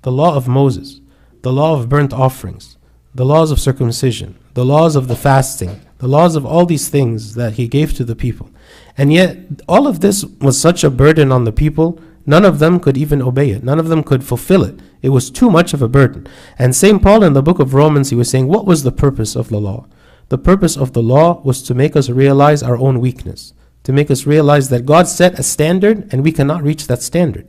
the 0.03 0.13
law 0.13 0.37
of 0.37 0.47
Moses, 0.47 1.01
the 1.43 1.53
law 1.53 1.75
of 1.75 1.89
burnt 1.89 2.13
offerings, 2.13 2.77
the 3.15 3.25
laws 3.25 3.51
of 3.51 3.59
circumcision, 3.59 4.37
the 4.53 4.65
laws 4.65 4.95
of 4.97 5.09
the 5.09 5.17
fasting, 5.17 5.81
the 5.99 6.07
laws 6.07 6.37
of 6.37 6.47
all 6.47 6.67
these 6.67 6.89
things 6.89 7.35
that 7.35 7.55
He 7.55 7.67
gave 7.67 7.95
to 7.95 8.05
the 8.05 8.15
people. 8.15 8.51
And 8.97 9.13
yet, 9.13 9.39
all 9.67 9.89
of 9.89 10.01
this 10.01 10.25
was 10.41 10.61
such 10.61 10.85
a 10.85 10.91
burden 10.91 11.33
on 11.33 11.45
the 11.45 11.53
people, 11.53 11.99
none 12.25 12.45
of 12.45 12.61
them 12.61 12.79
could 12.79 12.97
even 12.97 13.23
obey 13.23 13.51
it. 13.51 13.65
None 13.65 13.81
of 13.81 13.89
them 13.89 14.05
could 14.05 14.23
fulfill 14.23 14.63
it. 14.63 14.79
It 15.03 15.09
was 15.09 15.31
too 15.31 15.51
much 15.51 15.75
of 15.75 15.83
a 15.83 15.89
burden. 15.89 16.29
And 16.59 16.77
St. 16.77 17.03
Paul 17.03 17.25
in 17.25 17.33
the 17.33 17.43
book 17.43 17.59
of 17.59 17.75
Romans, 17.75 18.11
he 18.11 18.17
was 18.17 18.31
saying, 18.31 18.47
What 18.47 18.67
was 18.67 18.85
the 18.85 18.93
purpose 18.93 19.35
of 19.35 19.49
the 19.49 19.61
law? 19.61 19.87
The 20.29 20.39
purpose 20.39 20.77
of 20.77 20.93
the 20.93 21.03
law 21.03 21.41
was 21.43 21.63
to 21.65 21.75
make 21.75 21.97
us 21.97 22.09
realize 22.09 22.63
our 22.63 22.77
own 22.77 23.01
weakness 23.01 23.53
to 23.85 23.93
make 23.93 24.11
us 24.11 24.27
realize 24.27 24.69
that 24.71 24.87
God 24.87 25.07
set 25.07 25.39
a 25.39 25.43
standard 25.43 26.13
and 26.13 26.25
we 26.25 26.33
cannot 26.33 26.63
reach 26.63 26.87
that 26.89 27.03
standard. 27.03 27.49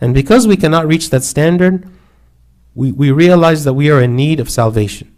And 0.00 0.12
because 0.12 0.46
we 0.46 0.56
cannot 0.56 0.86
reach 0.86 1.10
that 1.10 1.22
standard, 1.22 1.88
we, 2.74 2.90
we 2.90 3.10
realize 3.10 3.64
that 3.64 3.74
we 3.74 3.90
are 3.90 4.02
in 4.02 4.16
need 4.16 4.40
of 4.40 4.50
salvation. 4.50 5.14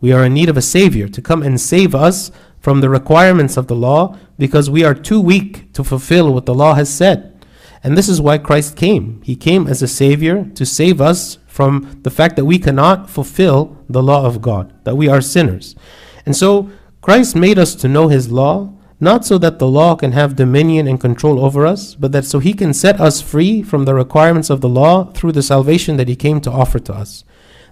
We 0.00 0.12
are 0.12 0.24
in 0.24 0.34
need 0.34 0.48
of 0.48 0.56
a 0.56 0.62
Savior 0.62 1.08
to 1.08 1.20
come 1.20 1.42
and 1.42 1.60
save 1.60 1.94
us 1.94 2.30
from 2.60 2.80
the 2.80 2.88
requirements 2.88 3.56
of 3.56 3.66
the 3.66 3.74
law 3.74 4.16
because 4.38 4.70
we 4.70 4.84
are 4.84 4.94
too 4.94 5.20
weak 5.20 5.72
to 5.72 5.82
fulfill 5.82 6.32
what 6.32 6.46
the 6.46 6.54
law 6.54 6.74
has 6.74 6.92
said. 6.92 7.44
And 7.82 7.96
this 7.96 8.08
is 8.08 8.20
why 8.20 8.38
Christ 8.38 8.76
came. 8.76 9.22
He 9.22 9.36
came 9.36 9.66
as 9.66 9.82
a 9.82 9.88
Savior 9.88 10.44
to 10.54 10.66
save 10.66 11.00
us 11.00 11.38
from 11.46 12.00
the 12.02 12.10
fact 12.10 12.36
that 12.36 12.44
we 12.44 12.58
cannot 12.58 13.08
fulfill 13.08 13.78
the 13.88 14.02
law 14.02 14.24
of 14.26 14.42
God, 14.42 14.72
that 14.84 14.96
we 14.96 15.08
are 15.08 15.20
sinners. 15.20 15.74
And 16.26 16.36
so 16.36 16.70
Christ 17.00 17.34
made 17.34 17.58
us 17.58 17.74
to 17.76 17.88
know 17.88 18.08
His 18.08 18.30
law 18.30 18.74
not 19.00 19.24
so 19.24 19.38
that 19.38 19.58
the 19.58 19.66
law 19.66 19.96
can 19.96 20.12
have 20.12 20.36
dominion 20.36 20.86
and 20.86 21.00
control 21.00 21.44
over 21.44 21.66
us, 21.66 21.94
but 21.94 22.12
that 22.12 22.26
so 22.26 22.38
he 22.38 22.52
can 22.52 22.74
set 22.74 23.00
us 23.00 23.22
free 23.22 23.62
from 23.62 23.84
the 23.84 23.94
requirements 23.94 24.50
of 24.50 24.60
the 24.60 24.68
law 24.68 25.04
through 25.12 25.32
the 25.32 25.42
salvation 25.42 25.96
that 25.96 26.08
he 26.08 26.14
came 26.14 26.40
to 26.42 26.50
offer 26.50 26.78
to 26.78 26.94
us. 26.94 27.24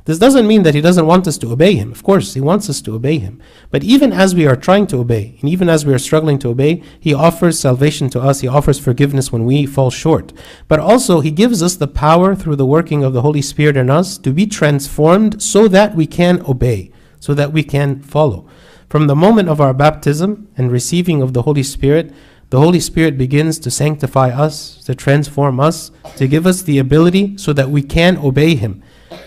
This 0.08 0.18
doesn't 0.18 0.46
mean 0.46 0.62
that 0.62 0.74
he 0.74 0.80
doesn't 0.80 1.04
want 1.04 1.28
us 1.28 1.36
to 1.36 1.52
obey 1.52 1.74
him. 1.74 1.92
Of 1.92 2.02
course, 2.02 2.32
he 2.32 2.40
wants 2.40 2.70
us 2.70 2.80
to 2.80 2.94
obey 2.94 3.18
him. 3.18 3.42
But 3.70 3.84
even 3.84 4.10
as 4.10 4.34
we 4.34 4.46
are 4.46 4.56
trying 4.56 4.86
to 4.86 4.96
obey, 4.96 5.36
and 5.42 5.50
even 5.50 5.68
as 5.68 5.84
we 5.84 5.92
are 5.92 5.98
struggling 5.98 6.38
to 6.38 6.48
obey, 6.48 6.82
he 6.98 7.12
offers 7.12 7.60
salvation 7.60 8.08
to 8.10 8.20
us. 8.22 8.40
He 8.40 8.48
offers 8.48 8.78
forgiveness 8.78 9.30
when 9.30 9.44
we 9.44 9.66
fall 9.66 9.90
short. 9.90 10.32
But 10.66 10.80
also, 10.80 11.20
he 11.20 11.30
gives 11.30 11.62
us 11.62 11.76
the 11.76 11.86
power 11.86 12.34
through 12.34 12.56
the 12.56 12.64
working 12.64 13.04
of 13.04 13.12
the 13.12 13.20
Holy 13.20 13.42
Spirit 13.42 13.76
in 13.76 13.90
us 13.90 14.16
to 14.16 14.32
be 14.32 14.46
transformed 14.46 15.42
so 15.42 15.68
that 15.68 15.94
we 15.94 16.06
can 16.06 16.40
obey, 16.48 16.90
so 17.20 17.34
that 17.34 17.52
we 17.52 17.62
can 17.62 18.00
follow. 18.00 18.48
From 18.88 19.06
the 19.06 19.16
moment 19.16 19.48
of 19.48 19.60
our 19.60 19.74
baptism 19.74 20.48
and 20.56 20.72
receiving 20.72 21.20
of 21.20 21.34
the 21.34 21.42
Holy 21.42 21.62
Spirit, 21.62 22.12
the 22.50 22.58
Holy 22.58 22.80
Spirit 22.80 23.18
begins 23.18 23.58
to 23.58 23.70
sanctify 23.70 24.30
us, 24.30 24.82
to 24.84 24.94
transform 24.94 25.60
us, 25.60 25.90
to 26.16 26.26
give 26.26 26.46
us 26.46 26.62
the 26.62 26.78
ability 26.78 27.36
so 27.36 27.52
that 27.52 27.68
we 27.68 27.82
can 27.82 28.16
obey 28.16 28.54
Him. 28.54 28.82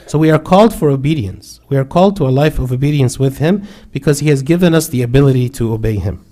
So 0.08 0.18
we 0.18 0.32
are 0.32 0.40
called 0.40 0.74
for 0.74 0.90
obedience. 0.90 1.60
We 1.70 1.78
are 1.78 1.86
called 1.86 2.16
to 2.18 2.28
a 2.28 2.30
life 2.30 2.58
of 2.58 2.72
obedience 2.72 3.20
with 3.20 3.38
Him 3.38 3.68
because 3.92 4.20
He 4.20 4.30
has 4.30 4.42
given 4.42 4.74
us 4.74 4.88
the 4.88 5.04
ability 5.04 5.50
to 5.50 5.74
obey 5.74 5.98
Him. 5.98 6.26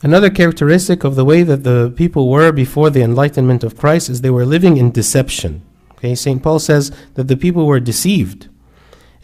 Another 0.00 0.30
characteristic 0.30 1.02
of 1.02 1.16
the 1.16 1.24
way 1.24 1.42
that 1.42 1.64
the 1.64 1.92
people 1.96 2.30
were 2.30 2.52
before 2.52 2.88
the 2.88 3.02
enlightenment 3.02 3.64
of 3.64 3.76
Christ 3.76 4.08
is 4.08 4.20
they 4.20 4.30
were 4.30 4.46
living 4.46 4.76
in 4.76 4.92
deception. 4.92 5.62
Okay, 5.92 6.14
St. 6.14 6.40
Paul 6.40 6.60
says 6.60 6.92
that 7.14 7.26
the 7.26 7.36
people 7.36 7.66
were 7.66 7.80
deceived. 7.80 8.48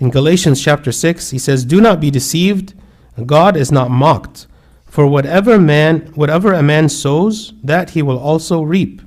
In 0.05 0.11
Galatians 0.11 0.61
chapter 0.61 0.93
6, 0.93 1.31
he 1.31 1.39
says, 1.39 1.65
Do 1.65 1.81
not 1.81 1.99
be 1.99 2.11
deceived, 2.11 2.75
God 3.25 3.57
is 3.57 3.73
not 3.73 3.91
mocked. 3.91 4.47
For 4.85 5.07
whatever 5.07 5.59
man 5.59 6.13
whatever 6.15 6.53
a 6.53 6.63
man 6.63 6.91
sows, 6.91 7.55
that 7.63 7.91
he 7.91 8.03
will 8.03 8.19
also 8.19 8.61
reap. 8.61 9.01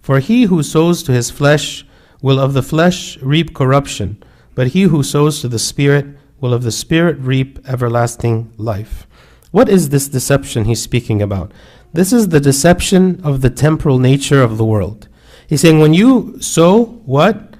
For 0.00 0.20
he 0.20 0.44
who 0.44 0.62
sows 0.62 1.02
to 1.02 1.12
his 1.12 1.28
flesh 1.28 1.84
will 2.22 2.38
of 2.38 2.52
the 2.52 2.62
flesh 2.62 3.18
reap 3.18 3.52
corruption, 3.52 4.22
but 4.54 4.68
he 4.68 4.82
who 4.82 5.02
sows 5.02 5.40
to 5.40 5.48
the 5.48 5.58
Spirit 5.58 6.06
will 6.40 6.54
of 6.54 6.62
the 6.62 6.70
Spirit 6.70 7.18
reap 7.18 7.58
everlasting 7.66 8.52
life. 8.56 9.08
What 9.50 9.68
is 9.68 9.88
this 9.88 10.06
deception 10.06 10.66
he's 10.66 10.80
speaking 10.80 11.20
about? 11.20 11.50
This 11.92 12.12
is 12.12 12.28
the 12.28 12.38
deception 12.38 13.20
of 13.24 13.40
the 13.40 13.50
temporal 13.50 13.98
nature 13.98 14.40
of 14.40 14.56
the 14.56 14.64
world. 14.64 15.08
He's 15.48 15.62
saying 15.62 15.80
when 15.80 15.94
you 15.94 16.40
sow 16.40 16.84
what? 17.06 17.56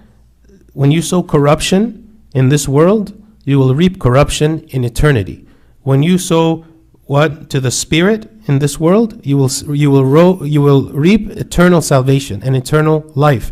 When 0.74 0.92
you 0.92 1.02
sow 1.02 1.24
corruption, 1.24 2.03
in 2.34 2.50
this 2.50 2.68
world, 2.68 3.14
you 3.44 3.58
will 3.58 3.74
reap 3.74 4.00
corruption 4.00 4.60
in 4.68 4.84
eternity. 4.84 5.46
When 5.82 6.02
you 6.02 6.18
sow 6.18 6.64
what 7.06 7.48
to 7.50 7.60
the 7.60 7.70
spirit 7.70 8.30
in 8.46 8.58
this 8.58 8.80
world, 8.80 9.24
you 9.24 9.36
will 9.36 9.50
you 9.74 9.90
will 9.90 10.04
ro- 10.04 10.42
you 10.42 10.60
will 10.60 10.90
reap 10.90 11.30
eternal 11.30 11.80
salvation 11.80 12.42
and 12.42 12.56
eternal 12.56 13.10
life. 13.14 13.50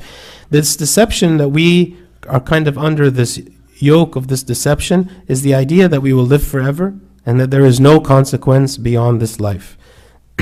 This 0.50 0.76
deception 0.76 1.36
that 1.38 1.50
we 1.50 1.96
are 2.28 2.40
kind 2.40 2.66
of 2.68 2.76
under 2.76 3.10
this 3.10 3.40
yoke 3.76 4.16
of 4.16 4.28
this 4.28 4.42
deception 4.42 5.10
is 5.26 5.42
the 5.42 5.54
idea 5.54 5.88
that 5.88 6.02
we 6.02 6.12
will 6.12 6.24
live 6.24 6.42
forever 6.42 6.94
and 7.26 7.38
that 7.40 7.50
there 7.50 7.64
is 7.64 7.80
no 7.80 8.00
consequence 8.00 8.76
beyond 8.76 9.20
this 9.20 9.40
life. 9.40 9.76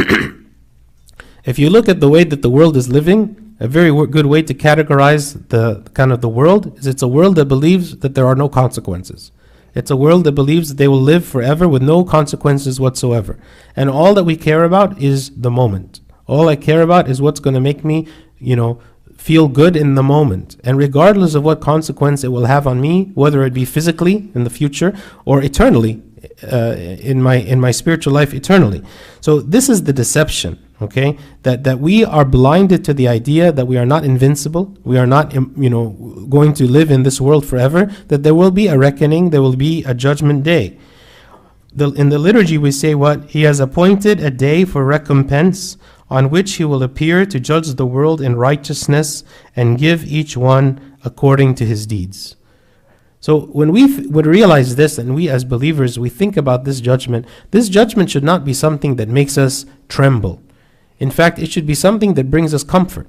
if 1.44 1.58
you 1.58 1.68
look 1.70 1.88
at 1.88 2.00
the 2.00 2.08
way 2.08 2.24
that 2.24 2.42
the 2.42 2.50
world 2.50 2.76
is 2.76 2.88
living, 2.88 3.36
a 3.60 3.68
very 3.68 3.90
good 4.06 4.26
way 4.26 4.42
to 4.42 4.54
categorize 4.54 5.48
the 5.50 5.82
kind 5.92 6.12
of 6.12 6.22
the 6.22 6.28
world 6.28 6.78
is 6.78 6.86
it's 6.86 7.02
a 7.02 7.08
world 7.08 7.36
that 7.36 7.44
believes 7.44 7.98
that 7.98 8.14
there 8.14 8.26
are 8.26 8.34
no 8.34 8.48
consequences. 8.48 9.30
It's 9.74 9.90
a 9.90 9.96
world 9.96 10.24
that 10.24 10.32
believes 10.32 10.70
that 10.70 10.78
they 10.78 10.88
will 10.88 11.00
live 11.00 11.24
forever 11.24 11.68
with 11.68 11.82
no 11.82 12.02
consequences 12.02 12.80
whatsoever. 12.80 13.38
And 13.76 13.90
all 13.90 14.14
that 14.14 14.24
we 14.24 14.36
care 14.36 14.64
about 14.64 15.00
is 15.00 15.30
the 15.36 15.50
moment. 15.50 16.00
All 16.26 16.48
I 16.48 16.56
care 16.56 16.80
about 16.80 17.08
is 17.08 17.20
what's 17.20 17.38
going 17.38 17.54
to 17.54 17.60
make 17.60 17.84
me, 17.84 18.08
you 18.38 18.56
know, 18.56 18.80
feel 19.14 19.46
good 19.46 19.76
in 19.76 19.94
the 19.94 20.02
moment. 20.02 20.56
And 20.64 20.78
regardless 20.78 21.34
of 21.34 21.44
what 21.44 21.60
consequence 21.60 22.24
it 22.24 22.28
will 22.28 22.46
have 22.46 22.66
on 22.66 22.80
me, 22.80 23.10
whether 23.14 23.44
it 23.44 23.52
be 23.52 23.66
physically 23.66 24.30
in 24.34 24.44
the 24.44 24.50
future 24.50 24.96
or 25.26 25.42
eternally, 25.42 26.02
uh, 26.42 26.74
in 26.76 27.22
my 27.22 27.36
in 27.36 27.60
my 27.60 27.70
spiritual 27.70 28.12
life 28.12 28.32
eternally. 28.32 28.82
So 29.20 29.40
this 29.40 29.68
is 29.68 29.84
the 29.84 29.92
deception 29.92 30.58
okay? 30.80 31.18
That 31.42 31.64
that 31.64 31.78
we 31.80 32.04
are 32.04 32.24
blinded 32.24 32.84
to 32.84 32.94
the 32.94 33.08
idea 33.08 33.52
that 33.52 33.66
we 33.66 33.76
are 33.76 33.86
not 33.86 34.04
invincible 34.04 34.76
we 34.84 34.98
are 34.98 35.06
not 35.06 35.36
um, 35.36 35.54
you 35.56 35.70
know 35.70 35.90
going 36.28 36.52
to 36.54 36.64
live 36.64 36.90
in 36.90 37.02
this 37.02 37.20
world 37.20 37.46
forever 37.46 37.90
that 38.08 38.22
there 38.22 38.34
will 38.34 38.50
be 38.50 38.66
a 38.66 38.78
reckoning 38.78 39.30
there 39.30 39.42
will 39.42 39.56
be 39.56 39.84
a 39.84 39.94
judgment 39.94 40.42
day. 40.42 40.78
The, 41.72 41.92
in 41.92 42.08
the 42.08 42.18
liturgy 42.18 42.58
we 42.58 42.72
say 42.72 42.94
what? 42.96 43.30
He 43.30 43.42
has 43.42 43.60
appointed 43.60 44.20
a 44.20 44.30
day 44.30 44.64
for 44.64 44.84
recompense 44.84 45.76
on 46.08 46.28
which 46.28 46.54
he 46.54 46.64
will 46.64 46.82
appear 46.82 47.24
to 47.24 47.38
judge 47.38 47.68
the 47.68 47.86
world 47.86 48.20
in 48.20 48.34
righteousness 48.34 49.22
and 49.54 49.78
give 49.78 50.04
each 50.04 50.36
one 50.36 50.96
according 51.04 51.54
to 51.54 51.64
his 51.64 51.86
deeds. 51.86 52.34
So 53.20 53.42
when 53.42 53.70
we 53.70 53.86
th- 53.86 54.08
would 54.08 54.26
realize 54.26 54.74
this 54.76 54.98
and 54.98 55.14
we 55.14 55.28
as 55.28 55.44
believers 55.44 55.98
we 55.98 56.08
think 56.08 56.36
about 56.36 56.64
this 56.64 56.80
judgment 56.80 57.26
this 57.50 57.68
judgment 57.68 58.10
should 58.10 58.24
not 58.24 58.44
be 58.44 58.54
something 58.54 58.96
that 58.96 59.08
makes 59.08 59.36
us 59.36 59.66
tremble 59.88 60.42
in 61.00 61.10
fact, 61.10 61.38
it 61.38 61.50
should 61.50 61.66
be 61.66 61.74
something 61.74 62.14
that 62.14 62.30
brings 62.30 62.54
us 62.54 62.62
comfort 62.62 63.08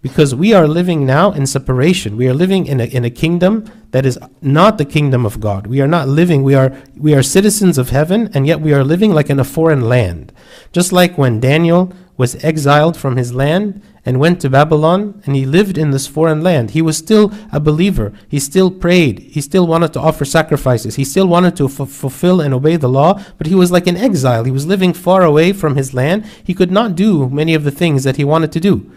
because 0.00 0.34
we 0.34 0.52
are 0.52 0.68
living 0.68 1.04
now 1.04 1.32
in 1.32 1.46
separation. 1.46 2.16
We 2.16 2.28
are 2.28 2.34
living 2.34 2.66
in 2.66 2.78
a, 2.78 2.84
in 2.84 3.04
a 3.04 3.10
kingdom 3.10 3.64
that 3.90 4.06
is 4.06 4.18
not 4.40 4.78
the 4.78 4.84
kingdom 4.84 5.26
of 5.26 5.40
God. 5.40 5.66
We 5.66 5.80
are 5.80 5.88
not 5.88 6.08
living, 6.08 6.42
we 6.42 6.54
are, 6.54 6.76
we 6.96 7.14
are 7.14 7.22
citizens 7.22 7.76
of 7.78 7.90
heaven, 7.90 8.30
and 8.34 8.46
yet 8.46 8.60
we 8.60 8.72
are 8.72 8.84
living 8.84 9.12
like 9.12 9.30
in 9.30 9.40
a 9.40 9.44
foreign 9.44 9.88
land. 9.88 10.32
Just 10.72 10.92
like 10.92 11.18
when 11.18 11.40
Daniel 11.40 11.92
was 12.16 12.42
exiled 12.44 12.96
from 12.96 13.16
his 13.16 13.34
land 13.34 13.82
and 14.04 14.20
went 14.20 14.40
to 14.40 14.50
Babylon 14.50 15.20
and 15.26 15.34
he 15.34 15.44
lived 15.44 15.76
in 15.76 15.90
this 15.90 16.06
foreign 16.06 16.42
land. 16.42 16.70
He 16.70 16.82
was 16.82 16.96
still 16.96 17.32
a 17.52 17.58
believer. 17.58 18.12
He 18.28 18.38
still 18.38 18.70
prayed. 18.70 19.18
He 19.18 19.40
still 19.40 19.66
wanted 19.66 19.92
to 19.94 20.00
offer 20.00 20.24
sacrifices. 20.24 20.94
He 20.94 21.04
still 21.04 21.26
wanted 21.26 21.56
to 21.56 21.66
f- 21.66 21.88
fulfill 21.88 22.40
and 22.40 22.54
obey 22.54 22.76
the 22.76 22.88
law, 22.88 23.20
but 23.36 23.48
he 23.48 23.54
was 23.54 23.72
like 23.72 23.86
an 23.86 23.96
exile. 23.96 24.44
He 24.44 24.52
was 24.52 24.66
living 24.66 24.92
far 24.92 25.22
away 25.22 25.52
from 25.52 25.76
his 25.76 25.92
land. 25.92 26.24
He 26.44 26.54
could 26.54 26.70
not 26.70 26.94
do 26.94 27.28
many 27.28 27.54
of 27.54 27.64
the 27.64 27.72
things 27.72 28.04
that 28.04 28.16
he 28.16 28.24
wanted 28.24 28.52
to 28.52 28.60
do. 28.60 28.90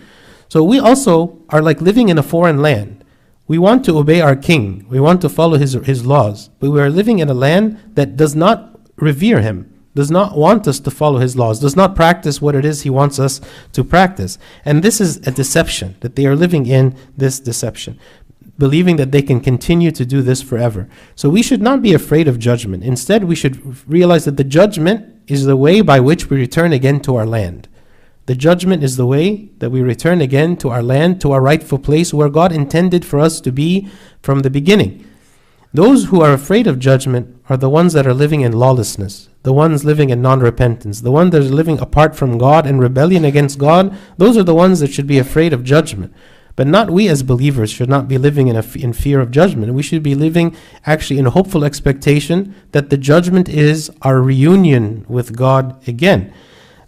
So 0.49 0.63
we 0.63 0.79
also 0.79 1.41
are 1.49 1.61
like 1.61 1.81
living 1.81 2.09
in 2.09 2.17
a 2.17 2.23
foreign 2.23 2.61
land. 2.61 3.03
We 3.47 3.57
want 3.57 3.83
to 3.85 3.97
obey 3.97 4.21
our 4.21 4.35
king. 4.35 4.85
We 4.89 4.99
want 4.99 5.21
to 5.21 5.29
follow 5.29 5.57
his, 5.57 5.73
his 5.73 6.05
laws, 6.05 6.49
but 6.59 6.69
we 6.69 6.81
are 6.81 6.89
living 6.89 7.19
in 7.19 7.29
a 7.29 7.33
land 7.33 7.79
that 7.95 8.17
does 8.17 8.35
not 8.35 8.79
revere 8.97 9.41
him 9.41 9.73
does 9.97 10.11
not 10.11 10.37
want 10.37 10.67
us 10.67 10.79
to 10.79 10.91
follow 10.91 11.17
his 11.17 11.35
laws, 11.35 11.59
does 11.59 11.75
not 11.75 11.95
practice 11.95 12.39
what 12.39 12.53
it 12.53 12.63
is 12.63 12.83
he 12.83 12.89
wants 12.91 13.17
us 13.17 13.41
to 13.73 13.83
practice. 13.83 14.37
And 14.63 14.83
this 14.83 15.01
is 15.01 15.17
a 15.25 15.31
deception, 15.31 15.95
that 16.01 16.15
they 16.15 16.27
are 16.27 16.35
living 16.35 16.67
in 16.67 16.95
this 17.17 17.39
deception, 17.39 17.99
believing 18.59 18.97
that 18.97 19.11
they 19.11 19.23
can 19.23 19.41
continue 19.41 19.89
to 19.89 20.05
do 20.05 20.21
this 20.21 20.43
forever. 20.43 20.87
So 21.15 21.29
we 21.29 21.41
should 21.41 21.63
not 21.63 21.81
be 21.81 21.95
afraid 21.95 22.27
of 22.27 22.37
judgment. 22.37 22.83
Instead, 22.83 23.23
we 23.23 23.33
should 23.33 23.57
realize 23.89 24.25
that 24.25 24.37
the 24.37 24.43
judgment 24.43 25.19
is 25.25 25.45
the 25.45 25.57
way 25.57 25.81
by 25.81 25.99
which 25.99 26.29
we 26.29 26.37
return 26.37 26.73
again 26.73 26.99
to 26.99 27.15
our 27.15 27.25
land. 27.25 27.67
The 28.27 28.35
judgment 28.35 28.83
is 28.83 28.97
the 28.97 29.07
way 29.07 29.49
that 29.57 29.71
we 29.71 29.81
return 29.81 30.21
again 30.21 30.57
to 30.57 30.69
our 30.69 30.83
land, 30.83 31.19
to 31.21 31.31
our 31.31 31.41
rightful 31.41 31.79
place 31.79 32.13
where 32.13 32.29
God 32.29 32.51
intended 32.51 33.03
for 33.03 33.19
us 33.19 33.41
to 33.41 33.51
be 33.51 33.89
from 34.21 34.41
the 34.41 34.51
beginning. 34.51 35.07
Those 35.73 36.05
who 36.05 36.21
are 36.21 36.33
afraid 36.33 36.67
of 36.67 36.77
judgment 36.77 37.35
are 37.49 37.57
the 37.57 37.67
ones 37.67 37.93
that 37.93 38.05
are 38.05 38.13
living 38.13 38.41
in 38.41 38.51
lawlessness 38.51 39.29
the 39.47 39.53
ones 39.53 39.85
living 39.85 40.09
in 40.09 40.21
non 40.21 40.41
repentance, 40.41 40.99
the 40.99 41.09
ones 41.09 41.31
that 41.31 41.41
are 41.41 41.45
living 41.45 41.79
apart 41.79 42.17
from 42.17 42.37
God 42.37 42.67
and 42.67 42.81
rebellion 42.81 43.23
against 43.23 43.57
God, 43.57 43.97
those 44.17 44.35
are 44.35 44.43
the 44.43 44.53
ones 44.53 44.81
that 44.81 44.91
should 44.91 45.07
be 45.07 45.19
afraid 45.19 45.53
of 45.53 45.63
judgment. 45.63 46.13
But 46.57 46.67
not 46.67 46.89
we 46.89 47.07
as 47.07 47.23
believers 47.23 47.71
should 47.71 47.87
not 47.87 48.09
be 48.09 48.17
living 48.17 48.49
in, 48.49 48.57
in 48.75 48.91
fear 48.91 49.21
of 49.21 49.31
judgment. 49.31 49.73
We 49.73 49.83
should 49.83 50.03
be 50.03 50.15
living 50.15 50.53
actually 50.85 51.17
in 51.17 51.27
hopeful 51.27 51.63
expectation 51.63 52.55
that 52.73 52.89
the 52.89 52.97
judgment 52.97 53.47
is 53.47 53.89
our 54.01 54.21
reunion 54.21 55.05
with 55.07 55.37
God 55.37 55.87
again. 55.87 56.33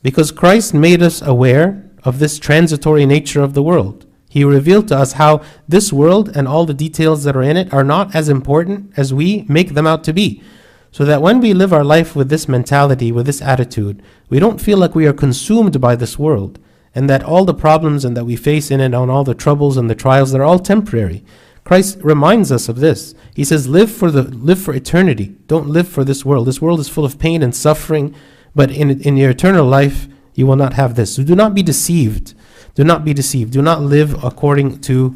Because 0.04 0.30
Christ 0.30 0.74
made 0.74 1.02
us 1.02 1.22
aware 1.22 1.90
of 2.04 2.20
this 2.20 2.38
transitory 2.38 3.06
nature 3.06 3.42
of 3.42 3.54
the 3.54 3.64
world. 3.64 4.06
He 4.28 4.44
revealed 4.44 4.90
to 4.90 4.98
us 4.98 5.14
how 5.14 5.44
this 5.66 5.94
world 5.94 6.36
and 6.36 6.46
all 6.46 6.66
the 6.66 6.74
details 6.74 7.24
that 7.24 7.38
are 7.38 7.42
in 7.42 7.56
it 7.56 7.74
are 7.74 7.86
not 7.86 8.14
as 8.14 8.28
important 8.28 8.92
as 8.98 9.14
we 9.14 9.46
make 9.48 9.76
them 9.76 9.88
out 9.88 10.04
to 10.04 10.12
be. 10.12 10.44
So 10.92 11.06
that 11.06 11.22
when 11.22 11.40
we 11.40 11.54
live 11.54 11.72
our 11.72 11.84
life 11.84 12.16
with 12.16 12.30
this 12.30 12.48
mentality, 12.48 13.12
with 13.12 13.26
this 13.26 13.42
attitude, 13.42 14.02
we 14.30 14.40
don't 14.40 14.62
feel 14.62 14.78
like 14.78 14.96
we 14.96 15.06
are 15.06 15.14
consumed 15.14 15.80
by 15.80 15.96
this 15.96 16.18
world 16.18 16.60
and 16.96 17.10
that 17.10 17.24
all 17.24 17.46
the 17.46 17.54
problems 17.54 18.04
and 18.04 18.18
that 18.18 18.26
we 18.26 18.36
face 18.36 18.72
in 18.72 18.80
it 18.80 18.86
and 18.86 18.96
all 18.96 19.24
the 19.24 19.36
troubles 19.36 19.78
and 19.78 19.90
the 19.90 19.96
trials, 19.96 20.32
they're 20.32 20.44
all 20.44 20.60
temporary. 20.60 21.24
Christ 21.64 22.00
reminds 22.02 22.52
us 22.52 22.68
of 22.68 22.78
this. 22.78 23.14
He 23.36 23.44
says, 23.44 23.68
live 23.68 23.92
for 23.92 24.10
the 24.10 24.24
live 24.24 24.60
for 24.60 24.74
eternity. 24.74 25.36
Don't 25.46 25.68
live 25.68 25.88
for 25.88 26.04
this 26.04 26.26
world. 26.26 26.48
This 26.48 26.62
world 26.62 26.80
is 26.80 26.90
full 26.90 27.06
of 27.06 27.20
pain 27.20 27.44
and 27.44 27.56
suffering, 27.56 28.16
but 28.56 28.72
in, 28.72 29.02
in 29.02 29.18
your 29.18 29.30
eternal 29.30 29.68
life, 29.68 30.08
you 30.34 30.48
will 30.48 30.56
not 30.56 30.74
have 30.74 30.96
this. 30.96 31.16
So 31.16 31.24
do 31.24 31.36
not 31.36 31.54
be 31.54 31.62
deceived. 31.62 32.34
Do 32.74 32.84
not 32.84 33.06
be 33.06 33.14
deceived. 33.14 33.54
Do 33.54 33.62
not 33.62 33.82
live 33.82 34.24
according 34.24 34.82
to 34.82 35.16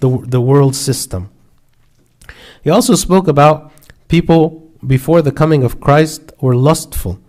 the, 0.00 0.22
the 0.26 0.40
world 0.40 0.74
system. 0.74 1.30
He 2.62 2.68
also 2.68 2.94
spoke 2.94 3.28
about 3.28 3.72
people 4.08 4.65
before 4.84 5.22
the 5.22 5.32
coming 5.32 5.62
of 5.62 5.80
Christ 5.80 6.32
were 6.40 6.54
lustful. 6.54 7.20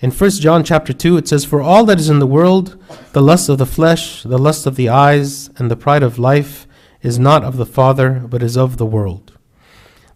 In 0.00 0.10
1 0.10 0.30
John 0.30 0.64
chapter 0.64 0.92
2 0.92 1.18
it 1.18 1.28
says 1.28 1.44
for 1.44 1.60
all 1.60 1.84
that 1.84 2.00
is 2.00 2.08
in 2.08 2.18
the 2.18 2.26
world 2.26 2.82
the 3.12 3.22
lust 3.22 3.48
of 3.50 3.58
the 3.58 3.66
flesh 3.66 4.22
the 4.22 4.38
lust 4.38 4.66
of 4.66 4.76
the 4.76 4.88
eyes 4.88 5.50
and 5.56 5.70
the 5.70 5.76
pride 5.76 6.02
of 6.02 6.18
life 6.18 6.66
is 7.02 7.18
not 7.18 7.44
of 7.44 7.56
the 7.56 7.66
Father 7.66 8.26
but 8.28 8.42
is 8.42 8.56
of 8.56 8.78
the 8.78 8.86
world. 8.86 9.36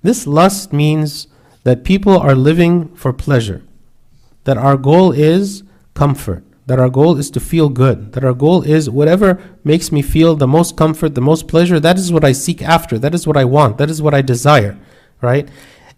This 0.03 0.27
lust 0.27 0.73
means 0.73 1.29
that 1.65 1.85
people 1.85 2.19
are 2.19 2.35
living 2.35 2.95
for 2.95 3.13
pleasure. 3.13 3.63
That 4.45 4.59
our 4.59 4.77
goal 4.77 5.13
is 5.13 5.65
comfort. 5.95 6.45
That 6.67 6.79
our 6.79 6.91
goal 6.91 7.19
is 7.19 7.31
to 7.33 7.41
feel 7.41 7.69
good. 7.69 8.13
That 8.13 8.25
our 8.25 8.35
goal 8.35 8.63
is 8.63 8.89
whatever 8.89 9.43
makes 9.65 9.91
me 9.91 10.03
feel 10.03 10.35
the 10.35 10.47
most 10.47 10.77
comfort, 10.77 11.15
the 11.15 11.21
most 11.21 11.49
pleasure, 11.49 11.81
that 11.81 11.99
is 11.99 12.13
what 12.13 12.25
I 12.25 12.33
seek 12.33 12.63
after. 12.63 12.99
That 12.99 13.15
is 13.15 13.27
what 13.27 13.37
I 13.37 13.45
want. 13.45 13.79
That 13.79 13.91
is 13.91 14.01
what 14.01 14.15
I 14.15 14.23
desire, 14.23 14.79
right? 15.21 15.49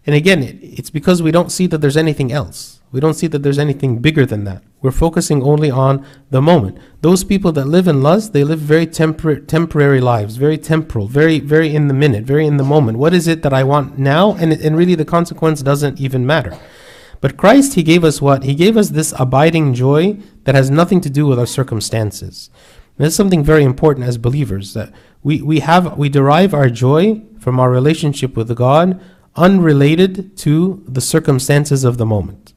And 0.07 0.15
again, 0.15 0.41
it's 0.63 0.89
because 0.89 1.21
we 1.21 1.31
don't 1.31 1.51
see 1.51 1.67
that 1.67 1.79
there's 1.79 1.97
anything 1.97 2.31
else. 2.31 2.79
We 2.93 3.01
don't 3.01 3.15
see 3.15 3.27
that 3.27 3.43
there's 3.43 3.59
anything 3.59 3.99
bigger 3.99 4.25
than 4.25 4.45
that. 4.45 4.63
We're 4.81 4.91
focusing 4.91 5.43
only 5.43 5.69
on 5.69 6.05
the 6.29 6.41
moment. 6.41 6.77
Those 7.01 7.25
people 7.25 7.51
that 7.51 7.67
live 7.67 7.89
in 7.89 8.01
lust, 8.01 8.31
they 8.31 8.45
live 8.45 8.59
very 8.59 8.87
tempor- 8.87 9.45
temporary 9.45 9.99
lives, 9.99 10.37
very 10.37 10.57
temporal, 10.57 11.07
very, 11.07 11.41
very 11.41 11.75
in 11.75 11.89
the 11.89 11.93
minute, 11.93 12.23
very 12.23 12.47
in 12.47 12.55
the 12.55 12.63
moment. 12.63 12.97
What 12.97 13.13
is 13.13 13.27
it 13.27 13.41
that 13.43 13.53
I 13.53 13.65
want 13.65 13.99
now? 13.99 14.31
And, 14.35 14.53
and 14.53 14.77
really, 14.77 14.95
the 14.95 15.03
consequence 15.03 15.61
doesn't 15.61 15.99
even 15.99 16.25
matter. 16.25 16.57
But 17.19 17.35
Christ, 17.35 17.73
He 17.73 17.83
gave 17.83 18.05
us 18.05 18.21
what? 18.21 18.43
He 18.43 18.55
gave 18.55 18.77
us 18.77 18.89
this 18.89 19.13
abiding 19.19 19.73
joy 19.73 20.19
that 20.45 20.55
has 20.55 20.71
nothing 20.71 21.01
to 21.01 21.09
do 21.09 21.27
with 21.27 21.37
our 21.37 21.45
circumstances. 21.45 22.49
Is 22.97 23.15
something 23.15 23.43
very 23.43 23.63
important 23.63 24.07
as 24.07 24.17
believers 24.17 24.73
that 24.73 24.91
we, 25.21 25.41
we 25.41 25.59
have 25.59 25.97
we 25.99 26.09
derive 26.09 26.53
our 26.53 26.69
joy 26.69 27.21
from 27.39 27.59
our 27.59 27.69
relationship 27.69 28.35
with 28.35 28.55
God 28.55 28.99
unrelated 29.37 30.35
to 30.37 30.83
the 30.87 31.01
circumstances 31.01 31.83
of 31.83 31.97
the 31.97 32.05
moment. 32.05 32.53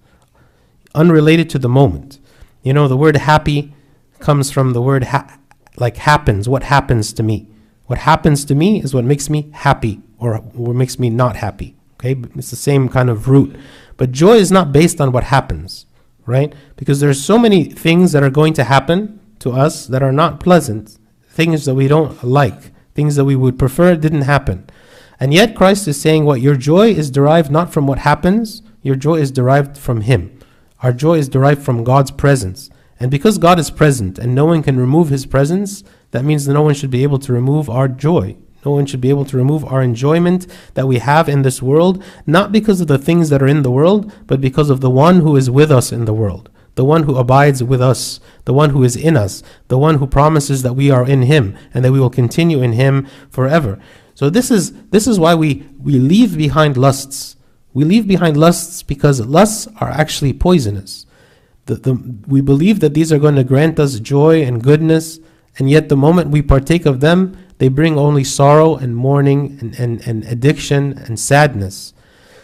Unrelated 0.95 1.51
to 1.51 1.59
the 1.59 1.69
moment. 1.69 2.19
You 2.63 2.73
know, 2.73 2.89
the 2.89 2.97
word 2.97 3.17
happy 3.17 3.75
comes 4.19 4.51
from 4.51 4.73
the 4.73 4.83
word 4.83 5.05
ha- 5.05 5.39
like 5.77 5.99
happens, 5.99 6.49
what 6.49 6.65
happens 6.65 7.13
to 7.13 7.23
me. 7.23 7.49
What 7.87 8.01
happens 8.01 8.45
to 8.47 8.55
me 8.55 8.83
is 8.83 8.95
what 8.95 9.05
makes 9.05 9.29
me 9.29 9.51
happy 9.53 10.01
or 10.19 10.37
what 10.39 10.77
makes 10.77 10.99
me 10.99 11.11
not 11.11 11.37
happy. 11.37 11.77
Okay? 11.95 12.17
It's 12.37 12.51
the 12.51 12.57
same 12.57 12.89
kind 12.89 13.11
of 13.11 13.29
root. 13.29 13.57
But 13.97 14.13
joy 14.13 14.37
is 14.37 14.51
not 14.51 14.73
based 14.73 15.01
on 15.01 15.13
what 15.13 15.25
happens, 15.25 15.87
right? 16.25 16.55
Because 16.77 17.01
there's 17.01 17.23
so 17.23 17.39
many 17.39 17.65
things 17.65 18.13
that 18.13 18.23
are 18.23 18.31
going 18.31 18.55
to 18.55 18.65
happen 18.65 19.21
to 19.41 19.53
us 19.53 19.87
that 19.87 20.03
are 20.03 20.13
not 20.13 20.41
pleasant, 20.41 20.99
things 21.29 21.65
that 21.65 21.75
we 21.75 21.89
don't 21.89 22.23
like, 22.23 22.73
things 22.95 23.17
that 23.17 23.25
we 23.25 23.37
would 23.37 23.59
prefer 23.59 23.97
didn't 23.97 24.23
happen. 24.23 24.69
And 25.21 25.35
yet 25.35 25.55
Christ 25.55 25.87
is 25.87 26.00
saying 26.00 26.25
what 26.25 26.41
your 26.41 26.57
joy 26.57 26.89
is 26.89 27.11
derived 27.11 27.50
not 27.50 27.73
from 27.73 27.87
what 27.87 27.99
happens, 27.99 28.62
your 28.81 28.97
joy 28.97 29.17
is 29.17 29.31
derived 29.31 29.77
from 29.77 30.00
Him. 30.00 30.39
Our 30.83 30.95
joy 30.95 31.19
is 31.19 31.29
derived 31.29 31.62
from 31.62 31.85
God's 31.85 32.11
presence. 32.11 32.71
And 32.99 33.11
because 33.11 33.37
God 33.37 33.59
is 33.59 33.71
present 33.71 34.19
and 34.19 34.35
no 34.35 34.47
one 34.47 34.62
can 34.62 34.79
remove 34.79 35.11
His 35.11 35.27
presence, 35.27 35.85
that 36.12 36.25
means 36.25 36.47
that 36.47 36.55
no 36.55 36.62
one 36.62 36.75
should 36.75 36.91
be 36.91 37.03
able 37.03 37.19
to 37.19 37.35
remove 37.35 37.69
our 37.69 37.87
joy. 37.87 38.37
No 38.65 38.73
one 38.73 38.87
should 38.87 39.00
be 39.00 39.11
able 39.11 39.25
to 39.27 39.37
remove 39.37 39.65
our 39.65 39.83
enjoyment 39.83 40.47
that 40.75 40.87
we 40.87 40.99
have 40.99 41.29
in 41.29 41.43
this 41.43 41.62
world, 41.62 42.03
not 42.27 42.53
because 42.53 42.81
of 42.81 42.89
the 42.89 42.99
things 42.99 43.31
that 43.31 43.43
are 43.43 43.49
in 43.49 43.62
the 43.62 43.71
world, 43.71 44.13
but 44.26 44.41
because 44.41 44.69
of 44.69 44.80
the 44.80 44.91
one 44.91 45.21
who 45.21 45.37
is 45.37 45.50
with 45.50 45.71
us 45.71 45.93
in 45.93 46.04
the 46.04 46.13
world, 46.13 46.50
the 46.75 46.85
one 46.85 47.04
who 47.04 47.17
abides 47.17 47.63
with 47.63 47.80
us, 47.80 48.21
the 48.45 48.52
one 48.52 48.71
who 48.71 48.85
is 48.85 48.97
in 48.97 49.17
us, 49.17 49.43
the 49.69 49.78
one 49.78 49.97
who 49.97 50.06
promises 50.06 50.63
that 50.63 50.75
we 50.75 50.91
are 50.91 51.06
in 51.06 51.23
Him 51.23 51.56
and 51.73 51.85
that 51.85 51.93
we 51.93 52.00
will 52.00 52.11
continue 52.11 52.63
in 52.63 52.73
Him 52.73 53.06
forever. 53.30 53.78
So 54.21 54.28
this 54.28 54.50
is 54.50 54.75
this 54.91 55.06
is 55.06 55.19
why 55.19 55.35
we 55.35 55.67
we 55.78 55.95
leave 55.99 56.37
behind 56.37 56.76
lusts. 56.76 57.37
We 57.73 57.85
leave 57.85 58.06
behind 58.06 58.37
lusts 58.37 58.83
because 58.83 59.19
lusts 59.25 59.67
are 59.80 59.89
actually 59.89 60.35
poisonous. 60.35 61.06
The, 61.65 61.76
the, 61.76 61.95
we 62.26 62.43
believe 62.43 62.80
that 62.80 62.93
these 62.93 63.15
are 63.15 63.19
going 63.19 63.37
to 63.37 63.45
grant 63.45 63.80
us 63.80 63.99
joy 63.99 64.43
and 64.43 64.63
goodness, 64.63 65.21
and 65.59 65.71
yet 65.71 65.89
the 65.89 65.97
moment 65.97 66.28
we 66.28 66.43
partake 66.43 66.85
of 66.85 67.00
them, 67.00 67.35
they 67.56 67.69
bring 67.69 67.97
only 67.97 68.23
sorrow 68.23 68.76
and 68.76 68.95
mourning 68.95 69.56
and, 69.59 69.80
and, 69.80 70.06
and 70.06 70.25
addiction 70.25 70.99
and 70.99 71.19
sadness. 71.19 71.95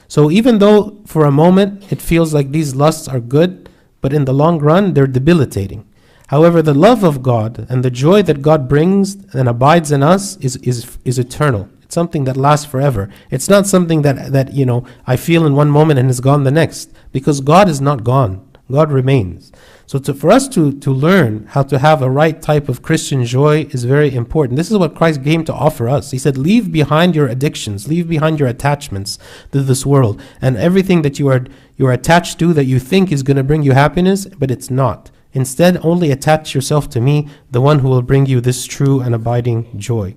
So 0.09 0.31
even 0.31 0.61
though 0.61 0.97
for 1.05 1.27
a 1.27 1.31
moment 1.45 1.93
it 1.93 2.01
feels 2.01 2.33
like 2.33 2.53
these 2.53 2.75
lusts 2.75 3.07
are 3.07 3.21
good, 3.21 3.69
but 4.01 4.15
in 4.15 4.25
the 4.25 4.33
long 4.33 4.61
run 4.61 4.95
they're 4.95 5.07
debilitating. 5.07 5.85
However, 6.29 6.61
the 6.61 6.75
love 6.75 7.05
of 7.05 7.23
God 7.23 7.67
and 7.69 7.85
the 7.85 7.91
joy 7.91 8.23
that 8.23 8.43
God 8.43 8.69
brings 8.69 9.15
and 9.35 9.49
abides 9.49 9.93
in 9.93 10.03
us 10.03 10.37
is, 10.39 10.57
is, 10.57 10.99
is 11.05 11.19
eternal. 11.19 11.69
It's 11.83 11.95
something 11.95 12.25
that 12.25 12.37
lasts 12.37 12.67
forever. 12.67 13.09
It's 13.31 13.49
not 13.49 13.67
something 13.67 14.03
that, 14.03 14.33
that, 14.33 14.53
you 14.53 14.67
know, 14.67 14.85
I 15.07 15.17
feel 15.17 15.47
in 15.47 15.55
one 15.55 15.71
moment 15.71 16.01
and 16.01 16.11
is 16.11 16.21
gone 16.21 16.43
the 16.43 16.51
next. 16.51 16.93
Because 17.13 17.41
God 17.41 17.69
is 17.69 17.81
not 17.81 18.03
gone. 18.03 18.45
God 18.71 18.91
remains. 18.91 19.53
So 19.87 20.01
to, 20.01 20.13
for 20.13 20.31
us 20.31 20.49
to, 20.49 20.73
to 20.81 20.91
learn 20.91 21.47
how 21.47 21.63
to 21.63 21.79
have 21.79 22.03
a 22.03 22.11
right 22.11 22.43
type 22.43 22.69
of 22.69 22.83
Christian 22.83 23.25
joy 23.25 23.69
is 23.71 23.85
very 23.85 24.13
important. 24.13 24.57
This 24.57 24.73
is 24.73 24.79
what 24.79 24.97
Christ 24.97 25.23
came 25.23 25.45
to 25.45 25.55
offer 25.55 25.89
us. 25.89 26.11
He 26.11 26.19
said, 26.19 26.37
leave 26.37 26.73
behind 26.73 27.15
your 27.15 27.29
addictions, 27.29 27.87
leave 27.87 28.09
behind 28.09 28.41
your 28.41 28.49
attachments 28.49 29.21
to 29.53 29.63
this 29.63 29.87
world 29.87 30.21
and 30.43 30.57
everything 30.57 31.03
that 31.03 31.21
you 31.21 31.29
are, 31.29 31.45
you 31.77 31.87
are 31.87 31.93
attached 31.93 32.41
to 32.41 32.53
that 32.55 32.65
you 32.65 32.81
think 32.81 33.13
is 33.13 33.23
going 33.23 33.37
to 33.37 33.45
bring 33.45 33.63
you 33.63 33.73
happiness, 33.73 34.27
but 34.27 34.51
it's 34.51 34.71
not. 34.71 35.13
Instead, 35.37 35.77
only 35.85 36.11
attach 36.11 36.55
yourself 36.55 36.89
to 36.89 36.99
me, 36.99 37.29
the 37.51 37.61
one 37.61 37.81
who 37.81 37.89
will 37.89 38.01
bring 38.01 38.25
you 38.25 38.41
this 38.41 38.65
true 38.65 39.01
and 39.03 39.15
abiding 39.15 39.79
joy. 39.79 40.17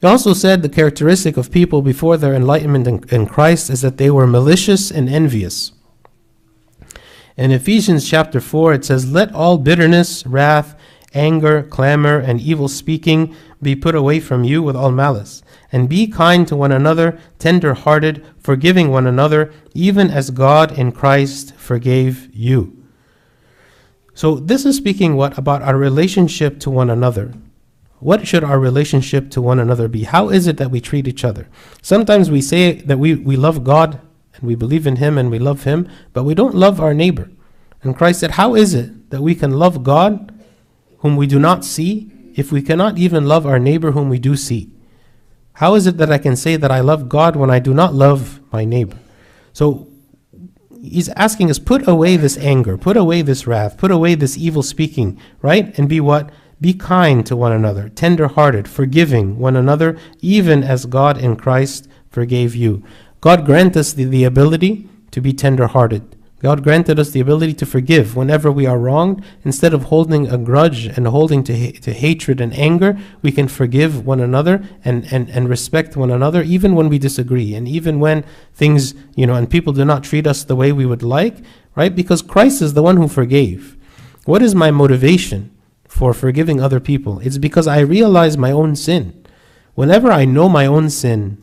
He 0.00 0.06
also 0.06 0.32
said 0.32 0.62
the 0.62 0.70
characteristic 0.70 1.36
of 1.36 1.50
people 1.50 1.82
before 1.82 2.16
their 2.16 2.32
enlightenment 2.32 2.86
in, 2.88 3.04
in, 3.10 3.26
Christ 3.26 3.68
is 3.68 3.82
that 3.82 3.98
they 3.98 4.10
were 4.10 4.26
malicious 4.26 4.90
and 4.90 5.06
envious. 5.06 5.72
In 7.36 7.50
Ephesians 7.50 8.08
chapter 8.08 8.40
4, 8.40 8.72
it 8.72 8.86
says, 8.86 9.12
Let 9.12 9.34
all 9.34 9.58
bitterness, 9.58 10.24
wrath, 10.24 10.74
anger, 11.12 11.62
clamor, 11.62 12.18
and 12.18 12.40
evil 12.40 12.68
speaking 12.68 13.36
be 13.60 13.76
put 13.76 13.94
away 13.94 14.18
from 14.18 14.44
you 14.44 14.62
with 14.62 14.76
all 14.76 14.92
malice. 14.92 15.42
And 15.70 15.90
be 15.90 16.06
kind 16.06 16.48
to 16.48 16.56
one 16.56 16.72
another, 16.72 17.20
tender 17.38 17.74
hearted, 17.74 18.24
forgiving 18.38 18.90
one 18.90 19.06
another, 19.06 19.52
even 19.74 20.10
as 20.10 20.30
God 20.30 20.78
in 20.78 20.90
Christ 20.90 21.54
forgave 21.56 22.34
you. 22.34 22.77
So 24.18 24.34
this 24.34 24.66
is 24.66 24.76
speaking 24.76 25.14
what 25.14 25.38
about 25.38 25.62
our 25.62 25.76
relationship 25.76 26.58
to 26.66 26.70
one 26.70 26.90
another. 26.90 27.34
What 28.00 28.26
should 28.26 28.42
our 28.42 28.58
relationship 28.58 29.30
to 29.30 29.40
one 29.40 29.60
another 29.60 29.86
be? 29.86 30.02
How 30.02 30.28
is 30.28 30.48
it 30.48 30.56
that 30.56 30.72
we 30.72 30.80
treat 30.80 31.06
each 31.06 31.24
other? 31.24 31.46
Sometimes 31.82 32.28
we 32.28 32.42
say 32.42 32.72
that 32.72 32.98
we, 32.98 33.14
we 33.14 33.36
love 33.36 33.62
God 33.62 34.00
and 34.34 34.42
we 34.42 34.56
believe 34.56 34.88
in 34.88 34.96
Him 34.96 35.18
and 35.18 35.30
we 35.30 35.38
love 35.38 35.62
Him, 35.62 35.88
but 36.12 36.24
we 36.24 36.34
don't 36.34 36.56
love 36.56 36.80
our 36.80 36.94
neighbor. 36.94 37.30
And 37.84 37.96
Christ 37.96 38.18
said, 38.18 38.32
How 38.32 38.56
is 38.56 38.74
it 38.74 39.10
that 39.10 39.22
we 39.22 39.36
can 39.36 39.52
love 39.52 39.84
God 39.84 40.34
whom 40.98 41.14
we 41.14 41.28
do 41.28 41.38
not 41.38 41.64
see 41.64 42.10
if 42.34 42.50
we 42.50 42.60
cannot 42.60 42.98
even 42.98 43.24
love 43.28 43.46
our 43.46 43.60
neighbor 43.60 43.92
whom 43.92 44.08
we 44.08 44.18
do 44.18 44.34
see? 44.34 44.72
How 45.52 45.76
is 45.76 45.86
it 45.86 45.96
that 45.98 46.10
I 46.10 46.18
can 46.18 46.34
say 46.34 46.56
that 46.56 46.72
I 46.72 46.80
love 46.80 47.08
God 47.08 47.36
when 47.36 47.52
I 47.52 47.60
do 47.60 47.72
not 47.72 47.94
love 47.94 48.40
my 48.50 48.64
neighbor? 48.64 48.98
So 49.52 49.87
he's 50.82 51.08
asking 51.10 51.50
us 51.50 51.58
put 51.58 51.86
away 51.86 52.16
this 52.16 52.36
anger, 52.38 52.76
put 52.76 52.96
away 52.96 53.22
this 53.22 53.46
wrath, 53.46 53.76
put 53.76 53.90
away 53.90 54.14
this 54.14 54.36
evil 54.36 54.62
speaking, 54.62 55.18
right? 55.42 55.76
And 55.78 55.88
be 55.88 56.00
what? 56.00 56.30
Be 56.60 56.74
kind 56.74 57.24
to 57.26 57.36
one 57.36 57.52
another, 57.52 57.88
tender 57.88 58.28
hearted, 58.28 58.68
forgiving 58.68 59.38
one 59.38 59.56
another, 59.56 59.96
even 60.20 60.64
as 60.64 60.86
God 60.86 61.16
in 61.18 61.36
Christ 61.36 61.88
forgave 62.10 62.54
you. 62.54 62.82
God 63.20 63.46
grant 63.46 63.76
us 63.76 63.92
the, 63.92 64.04
the 64.04 64.24
ability 64.24 64.88
to 65.10 65.20
be 65.20 65.32
tender 65.32 65.68
hearted, 65.68 66.16
God 66.40 66.62
granted 66.62 67.00
us 67.00 67.10
the 67.10 67.20
ability 67.20 67.54
to 67.54 67.66
forgive 67.66 68.14
whenever 68.14 68.52
we 68.52 68.64
are 68.64 68.78
wronged. 68.78 69.24
Instead 69.44 69.74
of 69.74 69.84
holding 69.84 70.28
a 70.28 70.38
grudge 70.38 70.86
and 70.86 71.08
holding 71.08 71.42
to, 71.44 71.58
ha- 71.58 71.78
to 71.82 71.92
hatred 71.92 72.40
and 72.40 72.54
anger, 72.54 72.96
we 73.22 73.32
can 73.32 73.48
forgive 73.48 74.06
one 74.06 74.20
another 74.20 74.62
and, 74.84 75.12
and, 75.12 75.28
and 75.30 75.48
respect 75.48 75.96
one 75.96 76.12
another, 76.12 76.42
even 76.42 76.76
when 76.76 76.88
we 76.88 76.98
disagree, 76.98 77.54
and 77.54 77.66
even 77.66 77.98
when 77.98 78.24
things, 78.54 78.94
you 79.16 79.26
know, 79.26 79.34
and 79.34 79.50
people 79.50 79.72
do 79.72 79.84
not 79.84 80.04
treat 80.04 80.28
us 80.28 80.44
the 80.44 80.54
way 80.54 80.70
we 80.70 80.86
would 80.86 81.02
like, 81.02 81.38
right? 81.74 81.94
Because 81.94 82.22
Christ 82.22 82.62
is 82.62 82.74
the 82.74 82.84
one 82.84 82.98
who 82.98 83.08
forgave. 83.08 83.76
What 84.24 84.42
is 84.42 84.54
my 84.54 84.70
motivation 84.70 85.56
for 85.88 86.14
forgiving 86.14 86.60
other 86.60 86.78
people? 86.78 87.18
It's 87.18 87.38
because 87.38 87.66
I 87.66 87.80
realize 87.80 88.38
my 88.38 88.52
own 88.52 88.76
sin. 88.76 89.24
Whenever 89.74 90.12
I 90.12 90.24
know 90.24 90.48
my 90.48 90.66
own 90.66 90.90
sin, 90.90 91.42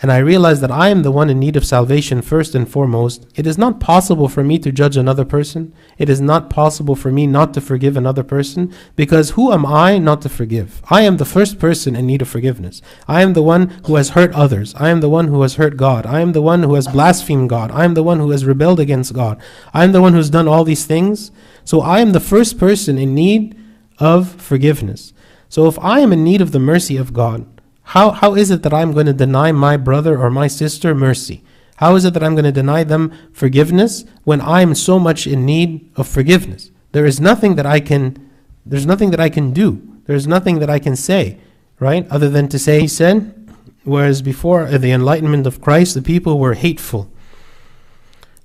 and 0.00 0.12
I 0.12 0.18
realize 0.18 0.60
that 0.60 0.70
I 0.70 0.90
am 0.90 1.02
the 1.02 1.10
one 1.10 1.28
in 1.28 1.40
need 1.40 1.56
of 1.56 1.66
salvation 1.66 2.22
first 2.22 2.54
and 2.54 2.68
foremost, 2.68 3.26
it 3.34 3.48
is 3.48 3.58
not 3.58 3.80
possible 3.80 4.28
for 4.28 4.44
me 4.44 4.58
to 4.60 4.70
judge 4.70 4.96
another 4.96 5.24
person. 5.24 5.74
It 5.96 6.08
is 6.08 6.20
not 6.20 6.50
possible 6.50 6.94
for 6.94 7.10
me 7.10 7.26
not 7.26 7.52
to 7.54 7.60
forgive 7.60 7.96
another 7.96 8.22
person 8.22 8.72
because 8.94 9.30
who 9.30 9.52
am 9.52 9.66
I 9.66 9.98
not 9.98 10.22
to 10.22 10.28
forgive? 10.28 10.82
I 10.88 11.02
am 11.02 11.16
the 11.16 11.24
first 11.24 11.58
person 11.58 11.96
in 11.96 12.06
need 12.06 12.22
of 12.22 12.28
forgiveness. 12.28 12.80
I 13.08 13.22
am 13.22 13.32
the 13.32 13.42
one 13.42 13.70
who 13.86 13.96
has 13.96 14.10
hurt 14.10 14.32
others. 14.34 14.72
I 14.76 14.90
am 14.90 15.00
the 15.00 15.08
one 15.08 15.28
who 15.28 15.42
has 15.42 15.56
hurt 15.56 15.76
God. 15.76 16.06
I 16.06 16.20
am 16.20 16.30
the 16.30 16.42
one 16.42 16.62
who 16.62 16.74
has 16.74 16.86
blasphemed 16.86 17.48
God. 17.48 17.72
I 17.72 17.84
am 17.84 17.94
the 17.94 18.04
one 18.04 18.20
who 18.20 18.30
has 18.30 18.44
rebelled 18.44 18.78
against 18.78 19.14
God. 19.14 19.42
I 19.74 19.82
am 19.82 19.90
the 19.90 20.02
one 20.02 20.12
who's 20.12 20.30
done 20.30 20.46
all 20.46 20.62
these 20.62 20.86
things. 20.86 21.32
So 21.64 21.80
I 21.80 21.98
am 21.98 22.12
the 22.12 22.20
first 22.20 22.56
person 22.56 22.98
in 22.98 23.16
need 23.16 23.58
of 23.98 24.40
forgiveness. 24.40 25.12
So 25.48 25.66
if 25.66 25.76
I 25.80 26.00
am 26.00 26.12
in 26.12 26.22
need 26.22 26.40
of 26.40 26.52
the 26.52 26.60
mercy 26.60 26.96
of 26.96 27.12
God, 27.12 27.57
how, 27.92 28.10
how 28.10 28.34
is 28.34 28.50
it 28.50 28.62
that 28.64 28.74
I'm 28.74 28.92
going 28.92 29.06
to 29.06 29.14
deny 29.14 29.50
my 29.50 29.78
brother 29.78 30.20
or 30.20 30.28
my 30.28 30.46
sister 30.46 30.94
mercy? 30.94 31.42
How 31.76 31.94
is 31.94 32.04
it 32.04 32.12
that 32.12 32.22
I'm 32.22 32.34
going 32.34 32.44
to 32.44 32.52
deny 32.52 32.84
them 32.84 33.12
forgiveness 33.32 34.04
when 34.24 34.42
I'm 34.42 34.74
so 34.74 34.98
much 34.98 35.26
in 35.26 35.46
need 35.46 35.90
of 35.96 36.06
forgiveness? 36.06 36.70
There 36.92 37.06
is 37.06 37.18
nothing 37.18 37.54
that 37.54 37.64
I 37.64 37.80
can 37.80 38.30
there's 38.66 38.84
nothing 38.84 39.10
that 39.12 39.20
I 39.20 39.30
can 39.30 39.54
do. 39.54 40.00
There's 40.04 40.26
nothing 40.26 40.58
that 40.58 40.68
I 40.68 40.78
can 40.78 40.96
say, 40.96 41.38
right? 41.80 42.06
Other 42.10 42.28
than 42.28 42.48
to 42.48 42.58
say 42.58 42.86
said, 42.86 43.50
whereas 43.84 44.20
before 44.20 44.66
uh, 44.66 44.76
the 44.76 44.92
enlightenment 44.92 45.46
of 45.46 45.62
Christ 45.62 45.94
the 45.94 46.02
people 46.02 46.38
were 46.38 46.54
hateful. 46.54 47.10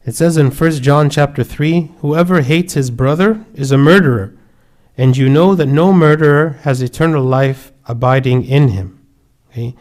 It 0.05 0.15
says 0.15 0.37
in 0.37 0.51
1 0.51 0.71
John 0.75 1.09
chapter 1.09 1.43
3, 1.43 1.91
whoever 1.99 2.41
hates 2.41 2.75
his 2.75 2.89
brother 2.91 3.45
is 3.53 3.73
a 3.73 3.77
murderer, 3.77 4.33
and 4.97 5.17
you 5.17 5.27
know 5.27 5.53
that 5.53 5.65
no 5.65 5.91
murderer 5.91 6.59
has 6.61 6.81
eternal 6.81 7.25
life 7.25 7.73
abiding 7.85 8.45
in 8.45 8.69
him. 8.69 9.02
Okay? 9.53 9.75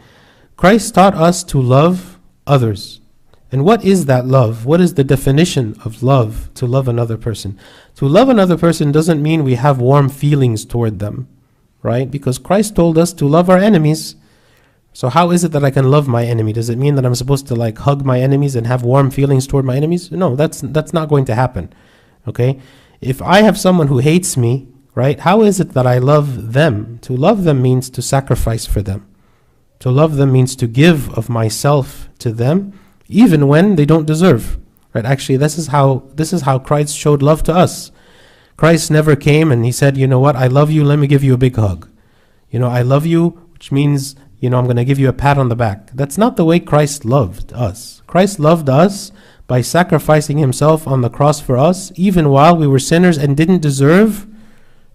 Christ 0.55 0.93
taught 0.93 1.15
us 1.15 1.43
to 1.45 1.59
love 1.59 2.19
others. 2.45 3.01
And 3.51 3.65
what 3.65 3.83
is 3.83 4.05
that 4.05 4.25
love? 4.25 4.65
What 4.65 4.81
is 4.81 4.93
the 4.93 5.03
definition 5.03 5.75
of 5.83 6.01
love 6.01 6.49
to 6.55 6.65
love 6.65 6.87
another 6.87 7.17
person? 7.17 7.59
To 7.95 8.07
love 8.07 8.29
another 8.29 8.57
person 8.57 8.91
doesn't 8.91 9.21
mean 9.21 9.43
we 9.43 9.55
have 9.55 9.79
warm 9.79 10.09
feelings 10.09 10.65
toward 10.65 10.99
them, 10.99 11.27
right? 11.81 12.09
Because 12.09 12.37
Christ 12.37 12.75
told 12.75 12.97
us 12.97 13.13
to 13.13 13.27
love 13.27 13.49
our 13.49 13.57
enemies. 13.57 14.15
So 14.91 15.09
how 15.09 15.31
is 15.31 15.43
it 15.43 15.51
that 15.51 15.63
I 15.63 15.71
can 15.71 15.89
love 15.89 16.07
my 16.07 16.23
enemy? 16.25 16.53
Does 16.53 16.69
it 16.69 16.77
mean 16.77 16.95
that 16.95 17.05
I'm 17.05 17.15
supposed 17.15 17.47
to 17.47 17.55
like 17.55 17.79
hug 17.79 18.05
my 18.05 18.19
enemies 18.19 18.55
and 18.55 18.67
have 18.67 18.83
warm 18.83 19.11
feelings 19.11 19.47
toward 19.47 19.65
my 19.65 19.75
enemies? 19.75 20.11
No, 20.11 20.35
that's 20.35 20.61
that's 20.61 20.93
not 20.93 21.09
going 21.09 21.25
to 21.25 21.35
happen. 21.35 21.73
Okay? 22.27 22.59
If 23.01 23.21
I 23.21 23.41
have 23.41 23.59
someone 23.59 23.87
who 23.87 23.99
hates 23.99 24.37
me, 24.37 24.67
right? 24.95 25.19
How 25.19 25.41
is 25.41 25.59
it 25.59 25.73
that 25.73 25.87
I 25.87 25.97
love 25.97 26.53
them? 26.53 26.99
To 27.03 27.15
love 27.15 27.43
them 27.43 27.61
means 27.61 27.89
to 27.91 28.01
sacrifice 28.01 28.65
for 28.65 28.81
them. 28.81 29.07
To 29.83 29.91
love 29.91 30.15
them 30.15 30.31
means 30.31 30.55
to 30.55 30.65
give 30.65 31.09
of 31.17 31.27
myself 31.27 32.07
to 32.19 32.31
them, 32.31 32.71
even 33.09 33.49
when 33.49 33.75
they 33.75 33.83
don't 33.83 34.07
deserve. 34.07 34.57
Right? 34.93 35.03
Actually, 35.03 35.35
this 35.35 35.57
is 35.57 35.67
how 35.67 36.03
this 36.15 36.31
is 36.31 36.43
how 36.43 36.57
Christ 36.57 36.95
showed 36.95 37.21
love 37.21 37.43
to 37.43 37.53
us. 37.53 37.91
Christ 38.55 38.89
never 38.89 39.17
came 39.17 39.51
and 39.51 39.65
he 39.65 39.73
said, 39.73 39.97
"You 39.97 40.07
know 40.07 40.21
what? 40.21 40.37
I 40.37 40.47
love 40.47 40.71
you. 40.71 40.85
Let 40.85 40.99
me 40.99 41.07
give 41.07 41.21
you 41.21 41.33
a 41.33 41.43
big 41.45 41.57
hug." 41.57 41.89
You 42.49 42.59
know, 42.59 42.69
I 42.69 42.81
love 42.81 43.05
you, 43.05 43.37
which 43.51 43.73
means, 43.73 44.15
you 44.39 44.49
know, 44.49 44.57
I'm 44.57 44.63
going 44.63 44.77
to 44.77 44.85
give 44.85 44.99
you 44.99 45.09
a 45.09 45.19
pat 45.25 45.37
on 45.37 45.49
the 45.49 45.55
back. 45.65 45.91
That's 45.93 46.17
not 46.17 46.37
the 46.37 46.45
way 46.45 46.61
Christ 46.61 47.03
loved 47.03 47.51
us. 47.51 48.01
Christ 48.07 48.39
loved 48.39 48.69
us 48.69 49.11
by 49.47 49.59
sacrificing 49.59 50.37
himself 50.37 50.87
on 50.87 51.01
the 51.01 51.09
cross 51.09 51.41
for 51.41 51.57
us, 51.57 51.91
even 51.97 52.29
while 52.29 52.55
we 52.55 52.67
were 52.67 52.79
sinners 52.79 53.17
and 53.17 53.35
didn't 53.35 53.61
deserve 53.61 54.27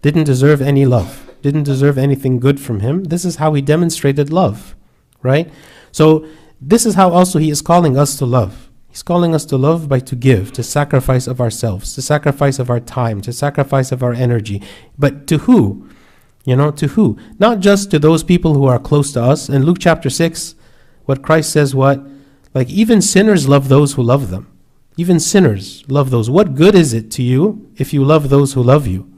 didn't 0.00 0.24
deserve 0.24 0.62
any 0.62 0.86
love, 0.86 1.30
didn't 1.42 1.64
deserve 1.64 1.98
anything 1.98 2.40
good 2.40 2.58
from 2.58 2.80
him. 2.80 3.04
This 3.04 3.26
is 3.26 3.36
how 3.36 3.52
he 3.52 3.60
demonstrated 3.60 4.32
love 4.32 4.74
right? 5.22 5.50
So 5.92 6.26
this 6.60 6.86
is 6.86 6.94
how 6.94 7.10
also 7.10 7.38
he 7.38 7.50
is 7.50 7.62
calling 7.62 7.96
us 7.96 8.16
to 8.18 8.26
love. 8.26 8.70
He's 8.88 9.02
calling 9.02 9.34
us 9.34 9.44
to 9.46 9.56
love 9.56 9.88
by 9.88 10.00
to 10.00 10.16
give, 10.16 10.52
to 10.52 10.62
sacrifice 10.62 11.26
of 11.26 11.40
ourselves, 11.40 11.94
to 11.94 12.02
sacrifice 12.02 12.58
of 12.58 12.70
our 12.70 12.80
time, 12.80 13.20
to 13.22 13.32
sacrifice 13.32 13.92
of 13.92 14.02
our 14.02 14.12
energy. 14.12 14.62
But 14.98 15.26
to 15.28 15.38
who? 15.38 15.88
You 16.44 16.56
know, 16.56 16.70
to 16.72 16.88
who? 16.88 17.18
Not 17.38 17.60
just 17.60 17.90
to 17.90 17.98
those 17.98 18.22
people 18.22 18.54
who 18.54 18.64
are 18.64 18.78
close 18.78 19.12
to 19.12 19.22
us. 19.22 19.48
In 19.48 19.64
Luke 19.64 19.78
chapter 19.78 20.08
6, 20.08 20.54
what 21.04 21.22
Christ 21.22 21.52
says, 21.52 21.74
what? 21.74 22.00
Like, 22.54 22.70
even 22.70 23.02
sinners 23.02 23.48
love 23.48 23.68
those 23.68 23.92
who 23.92 24.02
love 24.02 24.30
them. 24.30 24.50
Even 24.96 25.20
sinners 25.20 25.84
love 25.88 26.10
those. 26.10 26.28
What 26.28 26.54
good 26.54 26.74
is 26.74 26.92
it 26.92 27.10
to 27.12 27.22
you 27.22 27.70
if 27.76 27.92
you 27.92 28.04
love 28.04 28.30
those 28.30 28.54
who 28.54 28.62
love 28.62 28.86
you? 28.86 29.08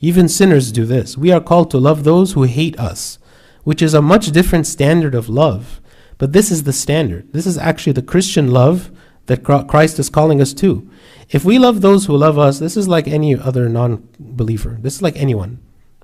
Even 0.00 0.28
sinners 0.28 0.72
do 0.72 0.86
this. 0.86 1.18
We 1.18 1.30
are 1.32 1.40
called 1.40 1.70
to 1.72 1.78
love 1.78 2.04
those 2.04 2.32
who 2.32 2.44
hate 2.44 2.78
us 2.78 3.18
which 3.66 3.82
is 3.82 3.94
a 3.94 4.00
much 4.00 4.30
different 4.30 4.64
standard 4.64 5.12
of 5.12 5.28
love. 5.28 5.80
But 6.18 6.32
this 6.32 6.52
is 6.52 6.62
the 6.62 6.72
standard. 6.72 7.32
This 7.32 7.48
is 7.48 7.58
actually 7.58 7.94
the 7.94 8.00
Christian 8.00 8.52
love 8.52 8.92
that 9.26 9.42
Christ 9.42 9.98
is 9.98 10.08
calling 10.08 10.40
us 10.40 10.54
to. 10.54 10.88
If 11.30 11.44
we 11.44 11.58
love 11.58 11.80
those 11.80 12.06
who 12.06 12.16
love 12.16 12.38
us, 12.38 12.60
this 12.60 12.76
is 12.76 12.86
like 12.86 13.08
any 13.08 13.34
other 13.34 13.68
non-believer. 13.68 14.78
This 14.80 14.94
is 14.94 15.02
like 15.02 15.16
anyone, 15.16 15.58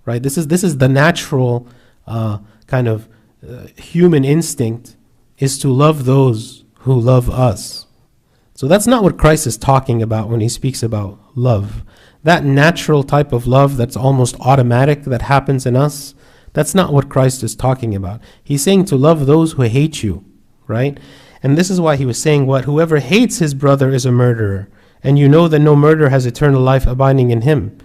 right? 0.05 0.21
This 0.21 0.37
is 0.37 0.49
this 0.49 0.65
is 0.65 0.79
the 0.79 0.89
natural 0.89 1.69
uh, 2.05 2.39
kind 2.67 2.89
of 2.89 3.09
uh, 3.49 3.69
human 3.77 4.25
instinct 4.25 4.97
is 5.39 5.57
to 5.61 5.69
love 5.69 6.05
those 6.05 6.65
who 6.81 6.99
love 6.99 7.31
us. 7.31 7.87
So 8.55 8.67
that's 8.67 8.89
not 8.89 9.05
what 9.05 9.19
Christ 9.19 9.47
is 9.47 9.57
talking 9.57 10.03
about 10.03 10.29
when 10.29 10.41
he 10.41 10.49
speaks 10.49 10.83
about 10.83 11.21
love. 11.37 11.85
That 12.25 12.45
natural 12.45 13.05
type 13.05 13.33
of 13.33 13.47
love 13.47 13.77
that's 13.77 13.97
almost 13.97 14.35
automatic 14.41 15.05
that 15.05 15.23
happens 15.23 15.65
in 15.65 15.77
us 15.77 16.17
that's 16.53 16.75
not 16.75 16.93
what 16.93 17.09
Christ 17.09 17.43
is 17.43 17.55
talking 17.55 17.95
about. 17.95 18.21
He's 18.43 18.63
saying 18.63 18.85
to 18.87 18.97
love 18.97 19.27
those 19.27 19.53
who 19.53 19.63
hate 19.63 20.03
you, 20.03 20.25
right? 20.67 20.99
And 21.43 21.57
this 21.57 21.71
is 21.71 21.81
why 21.81 21.97
he 21.97 22.07
was 22.07 22.21
saying 22.21 22.47
what? 22.47 22.65
Whoever 22.65 22.99
hates 22.99 23.39
his 23.39 23.55
brother 23.55 23.91
is 23.91 24.07
a 24.07 24.13
murderer. 24.13 24.69
And 25.03 25.19
you 25.19 25.29
know 25.29 25.49
that 25.49 25.59
no 25.59 25.75
murderer 25.75 26.11
has 26.11 26.27
eternal 26.27 26.61
life 26.61 26.87
abiding 26.87 27.31
in 27.31 27.43
him, 27.43 27.77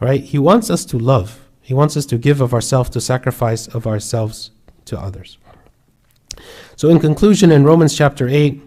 right? 0.00 0.22
He 0.22 0.38
wants 0.38 0.68
us 0.68 0.84
to 0.86 0.98
love. 0.98 1.48
He 1.62 1.72
wants 1.72 1.96
us 1.96 2.04
to 2.06 2.18
give 2.18 2.40
of 2.40 2.52
ourselves, 2.52 2.90
to 2.90 3.00
sacrifice 3.00 3.66
of 3.68 3.86
ourselves 3.86 4.50
to 4.86 4.98
others. 4.98 5.38
So, 6.76 6.88
in 6.88 6.98
conclusion, 6.98 7.52
in 7.52 7.64
Romans 7.64 7.96
chapter 7.96 8.28
8, 8.28 8.60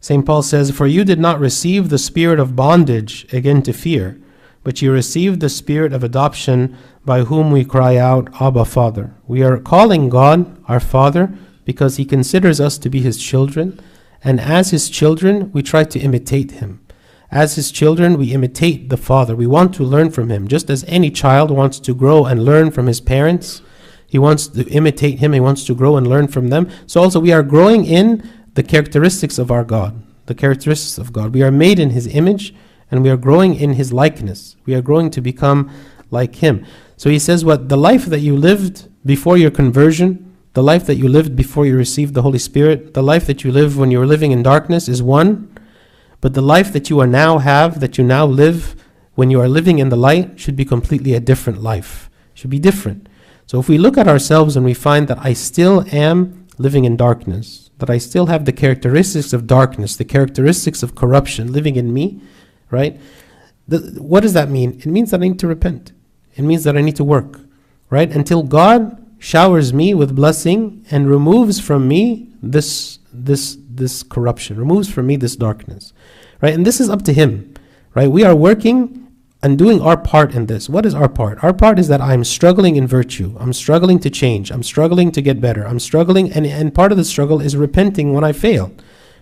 St. 0.00 0.26
Paul 0.26 0.42
says, 0.42 0.70
For 0.70 0.86
you 0.86 1.04
did 1.04 1.18
not 1.18 1.40
receive 1.40 1.88
the 1.88 1.98
spirit 1.98 2.38
of 2.38 2.54
bondage 2.54 3.32
again 3.32 3.62
to 3.62 3.72
fear, 3.72 4.20
but 4.64 4.80
you 4.80 4.90
received 4.90 5.40
the 5.40 5.48
spirit 5.48 5.92
of 5.92 6.02
adoption 6.02 6.76
by 7.04 7.20
whom 7.20 7.50
we 7.50 7.64
cry 7.64 7.96
out, 7.96 8.28
Abba, 8.40 8.64
Father. 8.64 9.14
We 9.28 9.42
are 9.42 9.58
calling 9.58 10.08
God 10.08 10.56
our 10.66 10.80
Father 10.80 11.32
because 11.64 11.96
He 11.96 12.04
considers 12.04 12.60
us 12.60 12.78
to 12.78 12.90
be 12.90 13.00
His 13.00 13.22
children, 13.22 13.78
and 14.24 14.40
as 14.40 14.70
His 14.70 14.88
children, 14.88 15.52
we 15.52 15.62
try 15.62 15.84
to 15.84 16.00
imitate 16.00 16.52
Him. 16.52 16.80
As 17.30 17.56
His 17.56 17.70
children, 17.70 18.16
we 18.16 18.32
imitate 18.32 18.88
the 18.88 18.96
Father. 18.96 19.36
We 19.36 19.46
want 19.46 19.74
to 19.74 19.84
learn 19.84 20.10
from 20.10 20.30
Him, 20.30 20.48
just 20.48 20.70
as 20.70 20.84
any 20.88 21.10
child 21.10 21.50
wants 21.50 21.78
to 21.80 21.94
grow 21.94 22.24
and 22.24 22.44
learn 22.44 22.70
from 22.70 22.86
his 22.86 23.00
parents. 23.00 23.60
He 24.06 24.18
wants 24.18 24.46
to 24.48 24.66
imitate 24.68 25.18
Him, 25.18 25.34
he 25.34 25.40
wants 25.40 25.64
to 25.66 25.74
grow 25.74 25.96
and 25.96 26.06
learn 26.06 26.28
from 26.28 26.48
them. 26.48 26.70
So 26.86 27.02
also, 27.02 27.20
we 27.20 27.32
are 27.32 27.42
growing 27.42 27.84
in 27.84 28.28
the 28.54 28.62
characteristics 28.62 29.38
of 29.38 29.50
our 29.50 29.64
God, 29.64 30.00
the 30.26 30.34
characteristics 30.34 30.96
of 30.96 31.12
God. 31.12 31.34
We 31.34 31.42
are 31.42 31.50
made 31.50 31.78
in 31.78 31.90
His 31.90 32.06
image, 32.06 32.54
and 32.90 33.02
we 33.02 33.10
are 33.10 33.16
growing 33.16 33.54
in 33.54 33.74
His 33.74 33.92
likeness. 33.92 34.56
We 34.66 34.74
are 34.74 34.82
growing 34.82 35.10
to 35.10 35.20
become 35.20 35.70
like 36.10 36.36
Him. 36.36 36.64
So 36.96 37.10
he 37.10 37.18
says, 37.18 37.44
What 37.44 37.68
the 37.68 37.76
life 37.76 38.06
that 38.06 38.20
you 38.20 38.36
lived 38.36 38.88
before 39.04 39.36
your 39.36 39.50
conversion, 39.50 40.34
the 40.54 40.62
life 40.62 40.86
that 40.86 40.96
you 40.96 41.08
lived 41.08 41.34
before 41.36 41.66
you 41.66 41.76
received 41.76 42.14
the 42.14 42.22
Holy 42.22 42.38
Spirit, 42.38 42.94
the 42.94 43.02
life 43.02 43.26
that 43.26 43.44
you 43.44 43.50
lived 43.50 43.76
when 43.76 43.90
you 43.90 43.98
were 43.98 44.06
living 44.06 44.30
in 44.30 44.42
darkness 44.42 44.88
is 44.88 45.02
one, 45.02 45.54
but 46.20 46.34
the 46.34 46.40
life 46.40 46.72
that 46.72 46.88
you 46.88 47.00
are 47.00 47.06
now 47.06 47.38
have, 47.38 47.80
that 47.80 47.98
you 47.98 48.04
now 48.04 48.24
live 48.24 48.76
when 49.14 49.30
you 49.30 49.40
are 49.40 49.48
living 49.48 49.78
in 49.78 49.90
the 49.90 49.96
light, 49.96 50.40
should 50.40 50.56
be 50.56 50.64
completely 50.64 51.14
a 51.14 51.20
different 51.20 51.62
life. 51.62 52.08
Should 52.34 52.50
be 52.50 52.58
different. 52.58 53.08
So 53.46 53.60
if 53.60 53.68
we 53.68 53.78
look 53.78 53.98
at 53.98 54.08
ourselves 54.08 54.56
and 54.56 54.64
we 54.64 54.74
find 54.74 55.06
that 55.08 55.18
I 55.20 55.34
still 55.34 55.84
am 55.92 56.46
living 56.56 56.84
in 56.84 56.96
darkness, 56.96 57.70
that 57.78 57.90
I 57.90 57.98
still 57.98 58.26
have 58.26 58.44
the 58.44 58.52
characteristics 58.52 59.32
of 59.32 59.46
darkness, 59.46 59.96
the 59.96 60.04
characteristics 60.04 60.82
of 60.82 60.94
corruption 60.94 61.52
living 61.52 61.76
in 61.76 61.92
me, 61.92 62.20
right? 62.74 63.00
The, 63.68 63.78
what 64.00 64.20
does 64.20 64.34
that 64.34 64.50
mean? 64.50 64.72
It 64.72 64.86
means 64.86 65.10
that 65.12 65.22
I 65.22 65.28
need 65.28 65.38
to 65.38 65.46
repent. 65.46 65.92
It 66.34 66.42
means 66.42 66.64
that 66.64 66.76
I 66.76 66.80
need 66.80 66.96
to 66.96 67.04
work, 67.04 67.40
right? 67.88 68.10
Until 68.10 68.42
God 68.42 69.00
showers 69.18 69.72
me 69.72 69.94
with 69.94 70.14
blessing 70.14 70.84
and 70.90 71.08
removes 71.08 71.58
from 71.60 71.88
me 71.88 72.28
this 72.42 72.98
this 73.12 73.56
this 73.70 74.02
corruption, 74.02 74.58
removes 74.58 74.90
from 74.90 75.06
me 75.06 75.16
this 75.16 75.36
darkness. 75.36 75.92
Right? 76.42 76.52
And 76.52 76.66
this 76.66 76.80
is 76.80 76.90
up 76.90 77.02
to 77.02 77.12
him. 77.12 77.54
Right? 77.94 78.10
We 78.10 78.24
are 78.24 78.34
working 78.34 79.08
and 79.42 79.56
doing 79.56 79.80
our 79.80 79.96
part 79.96 80.34
in 80.34 80.46
this. 80.46 80.68
What 80.68 80.84
is 80.84 80.94
our 80.94 81.08
part? 81.08 81.42
Our 81.44 81.52
part 81.52 81.78
is 81.78 81.88
that 81.88 82.00
I'm 82.00 82.24
struggling 82.24 82.76
in 82.76 82.86
virtue. 82.86 83.36
I'm 83.38 83.52
struggling 83.52 83.98
to 84.00 84.10
change. 84.10 84.50
I'm 84.50 84.62
struggling 84.62 85.12
to 85.12 85.22
get 85.22 85.40
better. 85.40 85.66
I'm 85.66 85.78
struggling 85.78 86.32
and, 86.32 86.46
and 86.46 86.74
part 86.74 86.92
of 86.92 86.98
the 86.98 87.04
struggle 87.04 87.40
is 87.40 87.56
repenting 87.56 88.12
when 88.12 88.24
I 88.24 88.32
fail. 88.32 88.72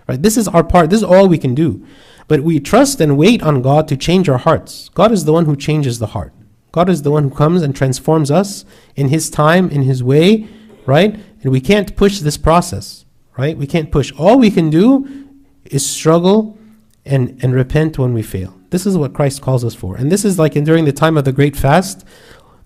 Right? 0.08 0.20
This 0.20 0.36
is 0.36 0.48
our 0.48 0.64
part. 0.64 0.90
This 0.90 0.98
is 0.98 1.04
all 1.04 1.28
we 1.28 1.38
can 1.38 1.54
do. 1.54 1.86
But 2.28 2.40
we 2.40 2.60
trust 2.60 3.00
and 3.00 3.18
wait 3.18 3.42
on 3.42 3.62
God 3.62 3.88
to 3.88 3.96
change 3.96 4.28
our 4.28 4.38
hearts. 4.38 4.88
God 4.90 5.12
is 5.12 5.24
the 5.24 5.32
one 5.32 5.44
who 5.44 5.56
changes 5.56 5.98
the 5.98 6.08
heart. 6.08 6.32
God 6.72 6.88
is 6.88 7.02
the 7.02 7.10
one 7.10 7.24
who 7.24 7.34
comes 7.34 7.62
and 7.62 7.76
transforms 7.76 8.30
us 8.30 8.64
in 8.96 9.08
His 9.08 9.28
time, 9.28 9.68
in 9.70 9.82
His 9.82 10.02
way, 10.02 10.48
right? 10.86 11.14
And 11.42 11.52
we 11.52 11.60
can't 11.60 11.94
push 11.96 12.20
this 12.20 12.38
process, 12.38 13.04
right? 13.36 13.56
We 13.56 13.66
can't 13.66 13.92
push. 13.92 14.12
All 14.18 14.38
we 14.38 14.50
can 14.50 14.70
do 14.70 15.28
is 15.66 15.88
struggle 15.88 16.58
and, 17.04 17.38
and 17.42 17.54
repent 17.54 17.98
when 17.98 18.14
we 18.14 18.22
fail. 18.22 18.58
This 18.70 18.86
is 18.86 18.96
what 18.96 19.12
Christ 19.12 19.42
calls 19.42 19.64
us 19.64 19.74
for. 19.74 19.96
And 19.96 20.10
this 20.10 20.24
is 20.24 20.38
like 20.38 20.56
in, 20.56 20.64
during 20.64 20.86
the 20.86 20.92
time 20.92 21.18
of 21.18 21.24
the 21.24 21.32
great 21.32 21.56
fast, 21.56 22.06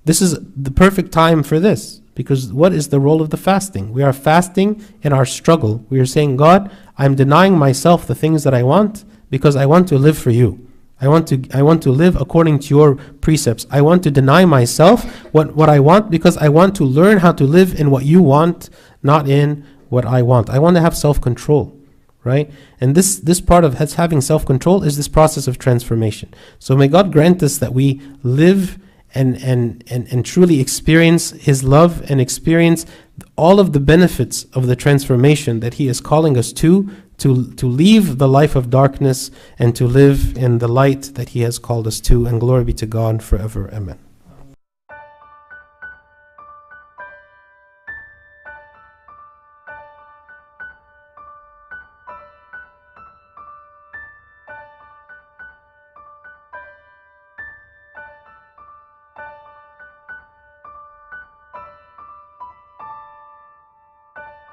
this 0.04 0.22
is 0.22 0.38
the 0.54 0.70
perfect 0.70 1.10
time 1.10 1.42
for 1.42 1.58
this. 1.58 2.00
Because 2.14 2.52
what 2.52 2.72
is 2.72 2.88
the 2.88 3.00
role 3.00 3.20
of 3.20 3.30
the 3.30 3.36
fasting? 3.36 3.92
We 3.92 4.02
are 4.02 4.12
fasting 4.12 4.82
in 5.02 5.12
our 5.12 5.26
struggle. 5.26 5.84
We 5.90 6.00
are 6.00 6.06
saying, 6.06 6.36
God, 6.36 6.70
I'm 6.96 7.14
denying 7.14 7.58
myself 7.58 8.06
the 8.06 8.14
things 8.14 8.44
that 8.44 8.54
I 8.54 8.62
want 8.62 9.04
because 9.30 9.56
I 9.56 9.66
want 9.66 9.88
to 9.88 9.98
live 9.98 10.18
for 10.18 10.30
you. 10.30 10.66
I 11.00 11.08
want 11.08 11.28
to 11.28 11.42
I 11.52 11.62
want 11.62 11.82
to 11.82 11.90
live 11.90 12.16
according 12.16 12.60
to 12.60 12.68
your 12.74 12.94
precepts. 13.20 13.66
I 13.70 13.82
want 13.82 14.02
to 14.04 14.10
deny 14.10 14.44
myself 14.46 15.04
what, 15.32 15.54
what 15.54 15.68
I 15.68 15.78
want 15.78 16.10
because 16.10 16.36
I 16.38 16.48
want 16.48 16.74
to 16.76 16.84
learn 16.84 17.18
how 17.18 17.32
to 17.32 17.44
live 17.44 17.78
in 17.78 17.90
what 17.90 18.04
you 18.06 18.22
want, 18.22 18.70
not 19.02 19.28
in 19.28 19.66
what 19.90 20.06
I 20.06 20.22
want. 20.22 20.48
I 20.48 20.58
want 20.58 20.76
to 20.76 20.80
have 20.80 20.96
self-control, 20.96 21.76
right? 22.24 22.50
And 22.80 22.94
this 22.94 23.18
this 23.18 23.42
part 23.42 23.64
of 23.64 23.74
having 23.74 24.22
self-control 24.22 24.84
is 24.84 24.96
this 24.96 25.08
process 25.08 25.46
of 25.46 25.58
transformation. 25.58 26.32
So 26.58 26.76
may 26.76 26.88
God 26.88 27.12
grant 27.12 27.42
us 27.42 27.58
that 27.58 27.74
we 27.74 28.00
live 28.22 28.78
and, 29.14 29.42
and, 29.42 29.82
and, 29.88 30.06
and 30.12 30.26
truly 30.26 30.60
experience 30.60 31.30
His 31.30 31.64
love 31.64 32.10
and 32.10 32.20
experience 32.20 32.84
all 33.36 33.58
of 33.58 33.72
the 33.72 33.80
benefits 33.80 34.44
of 34.52 34.66
the 34.66 34.76
transformation 34.76 35.60
that 35.60 35.74
He 35.74 35.88
is 35.88 36.00
calling 36.00 36.36
us 36.36 36.52
to, 36.54 36.90
to, 37.18 37.52
to 37.54 37.66
leave 37.66 38.18
the 38.18 38.28
life 38.28 38.56
of 38.56 38.70
darkness 38.70 39.30
and 39.58 39.74
to 39.76 39.86
live 39.86 40.36
in 40.36 40.58
the 40.58 40.68
light 40.68 41.14
that 41.14 41.30
He 41.30 41.40
has 41.40 41.58
called 41.58 41.86
us 41.86 42.00
to. 42.02 42.26
And 42.26 42.40
glory 42.40 42.64
be 42.64 42.72
to 42.74 42.86
God 42.86 43.22
forever. 43.22 43.70
Amen. 43.72 43.98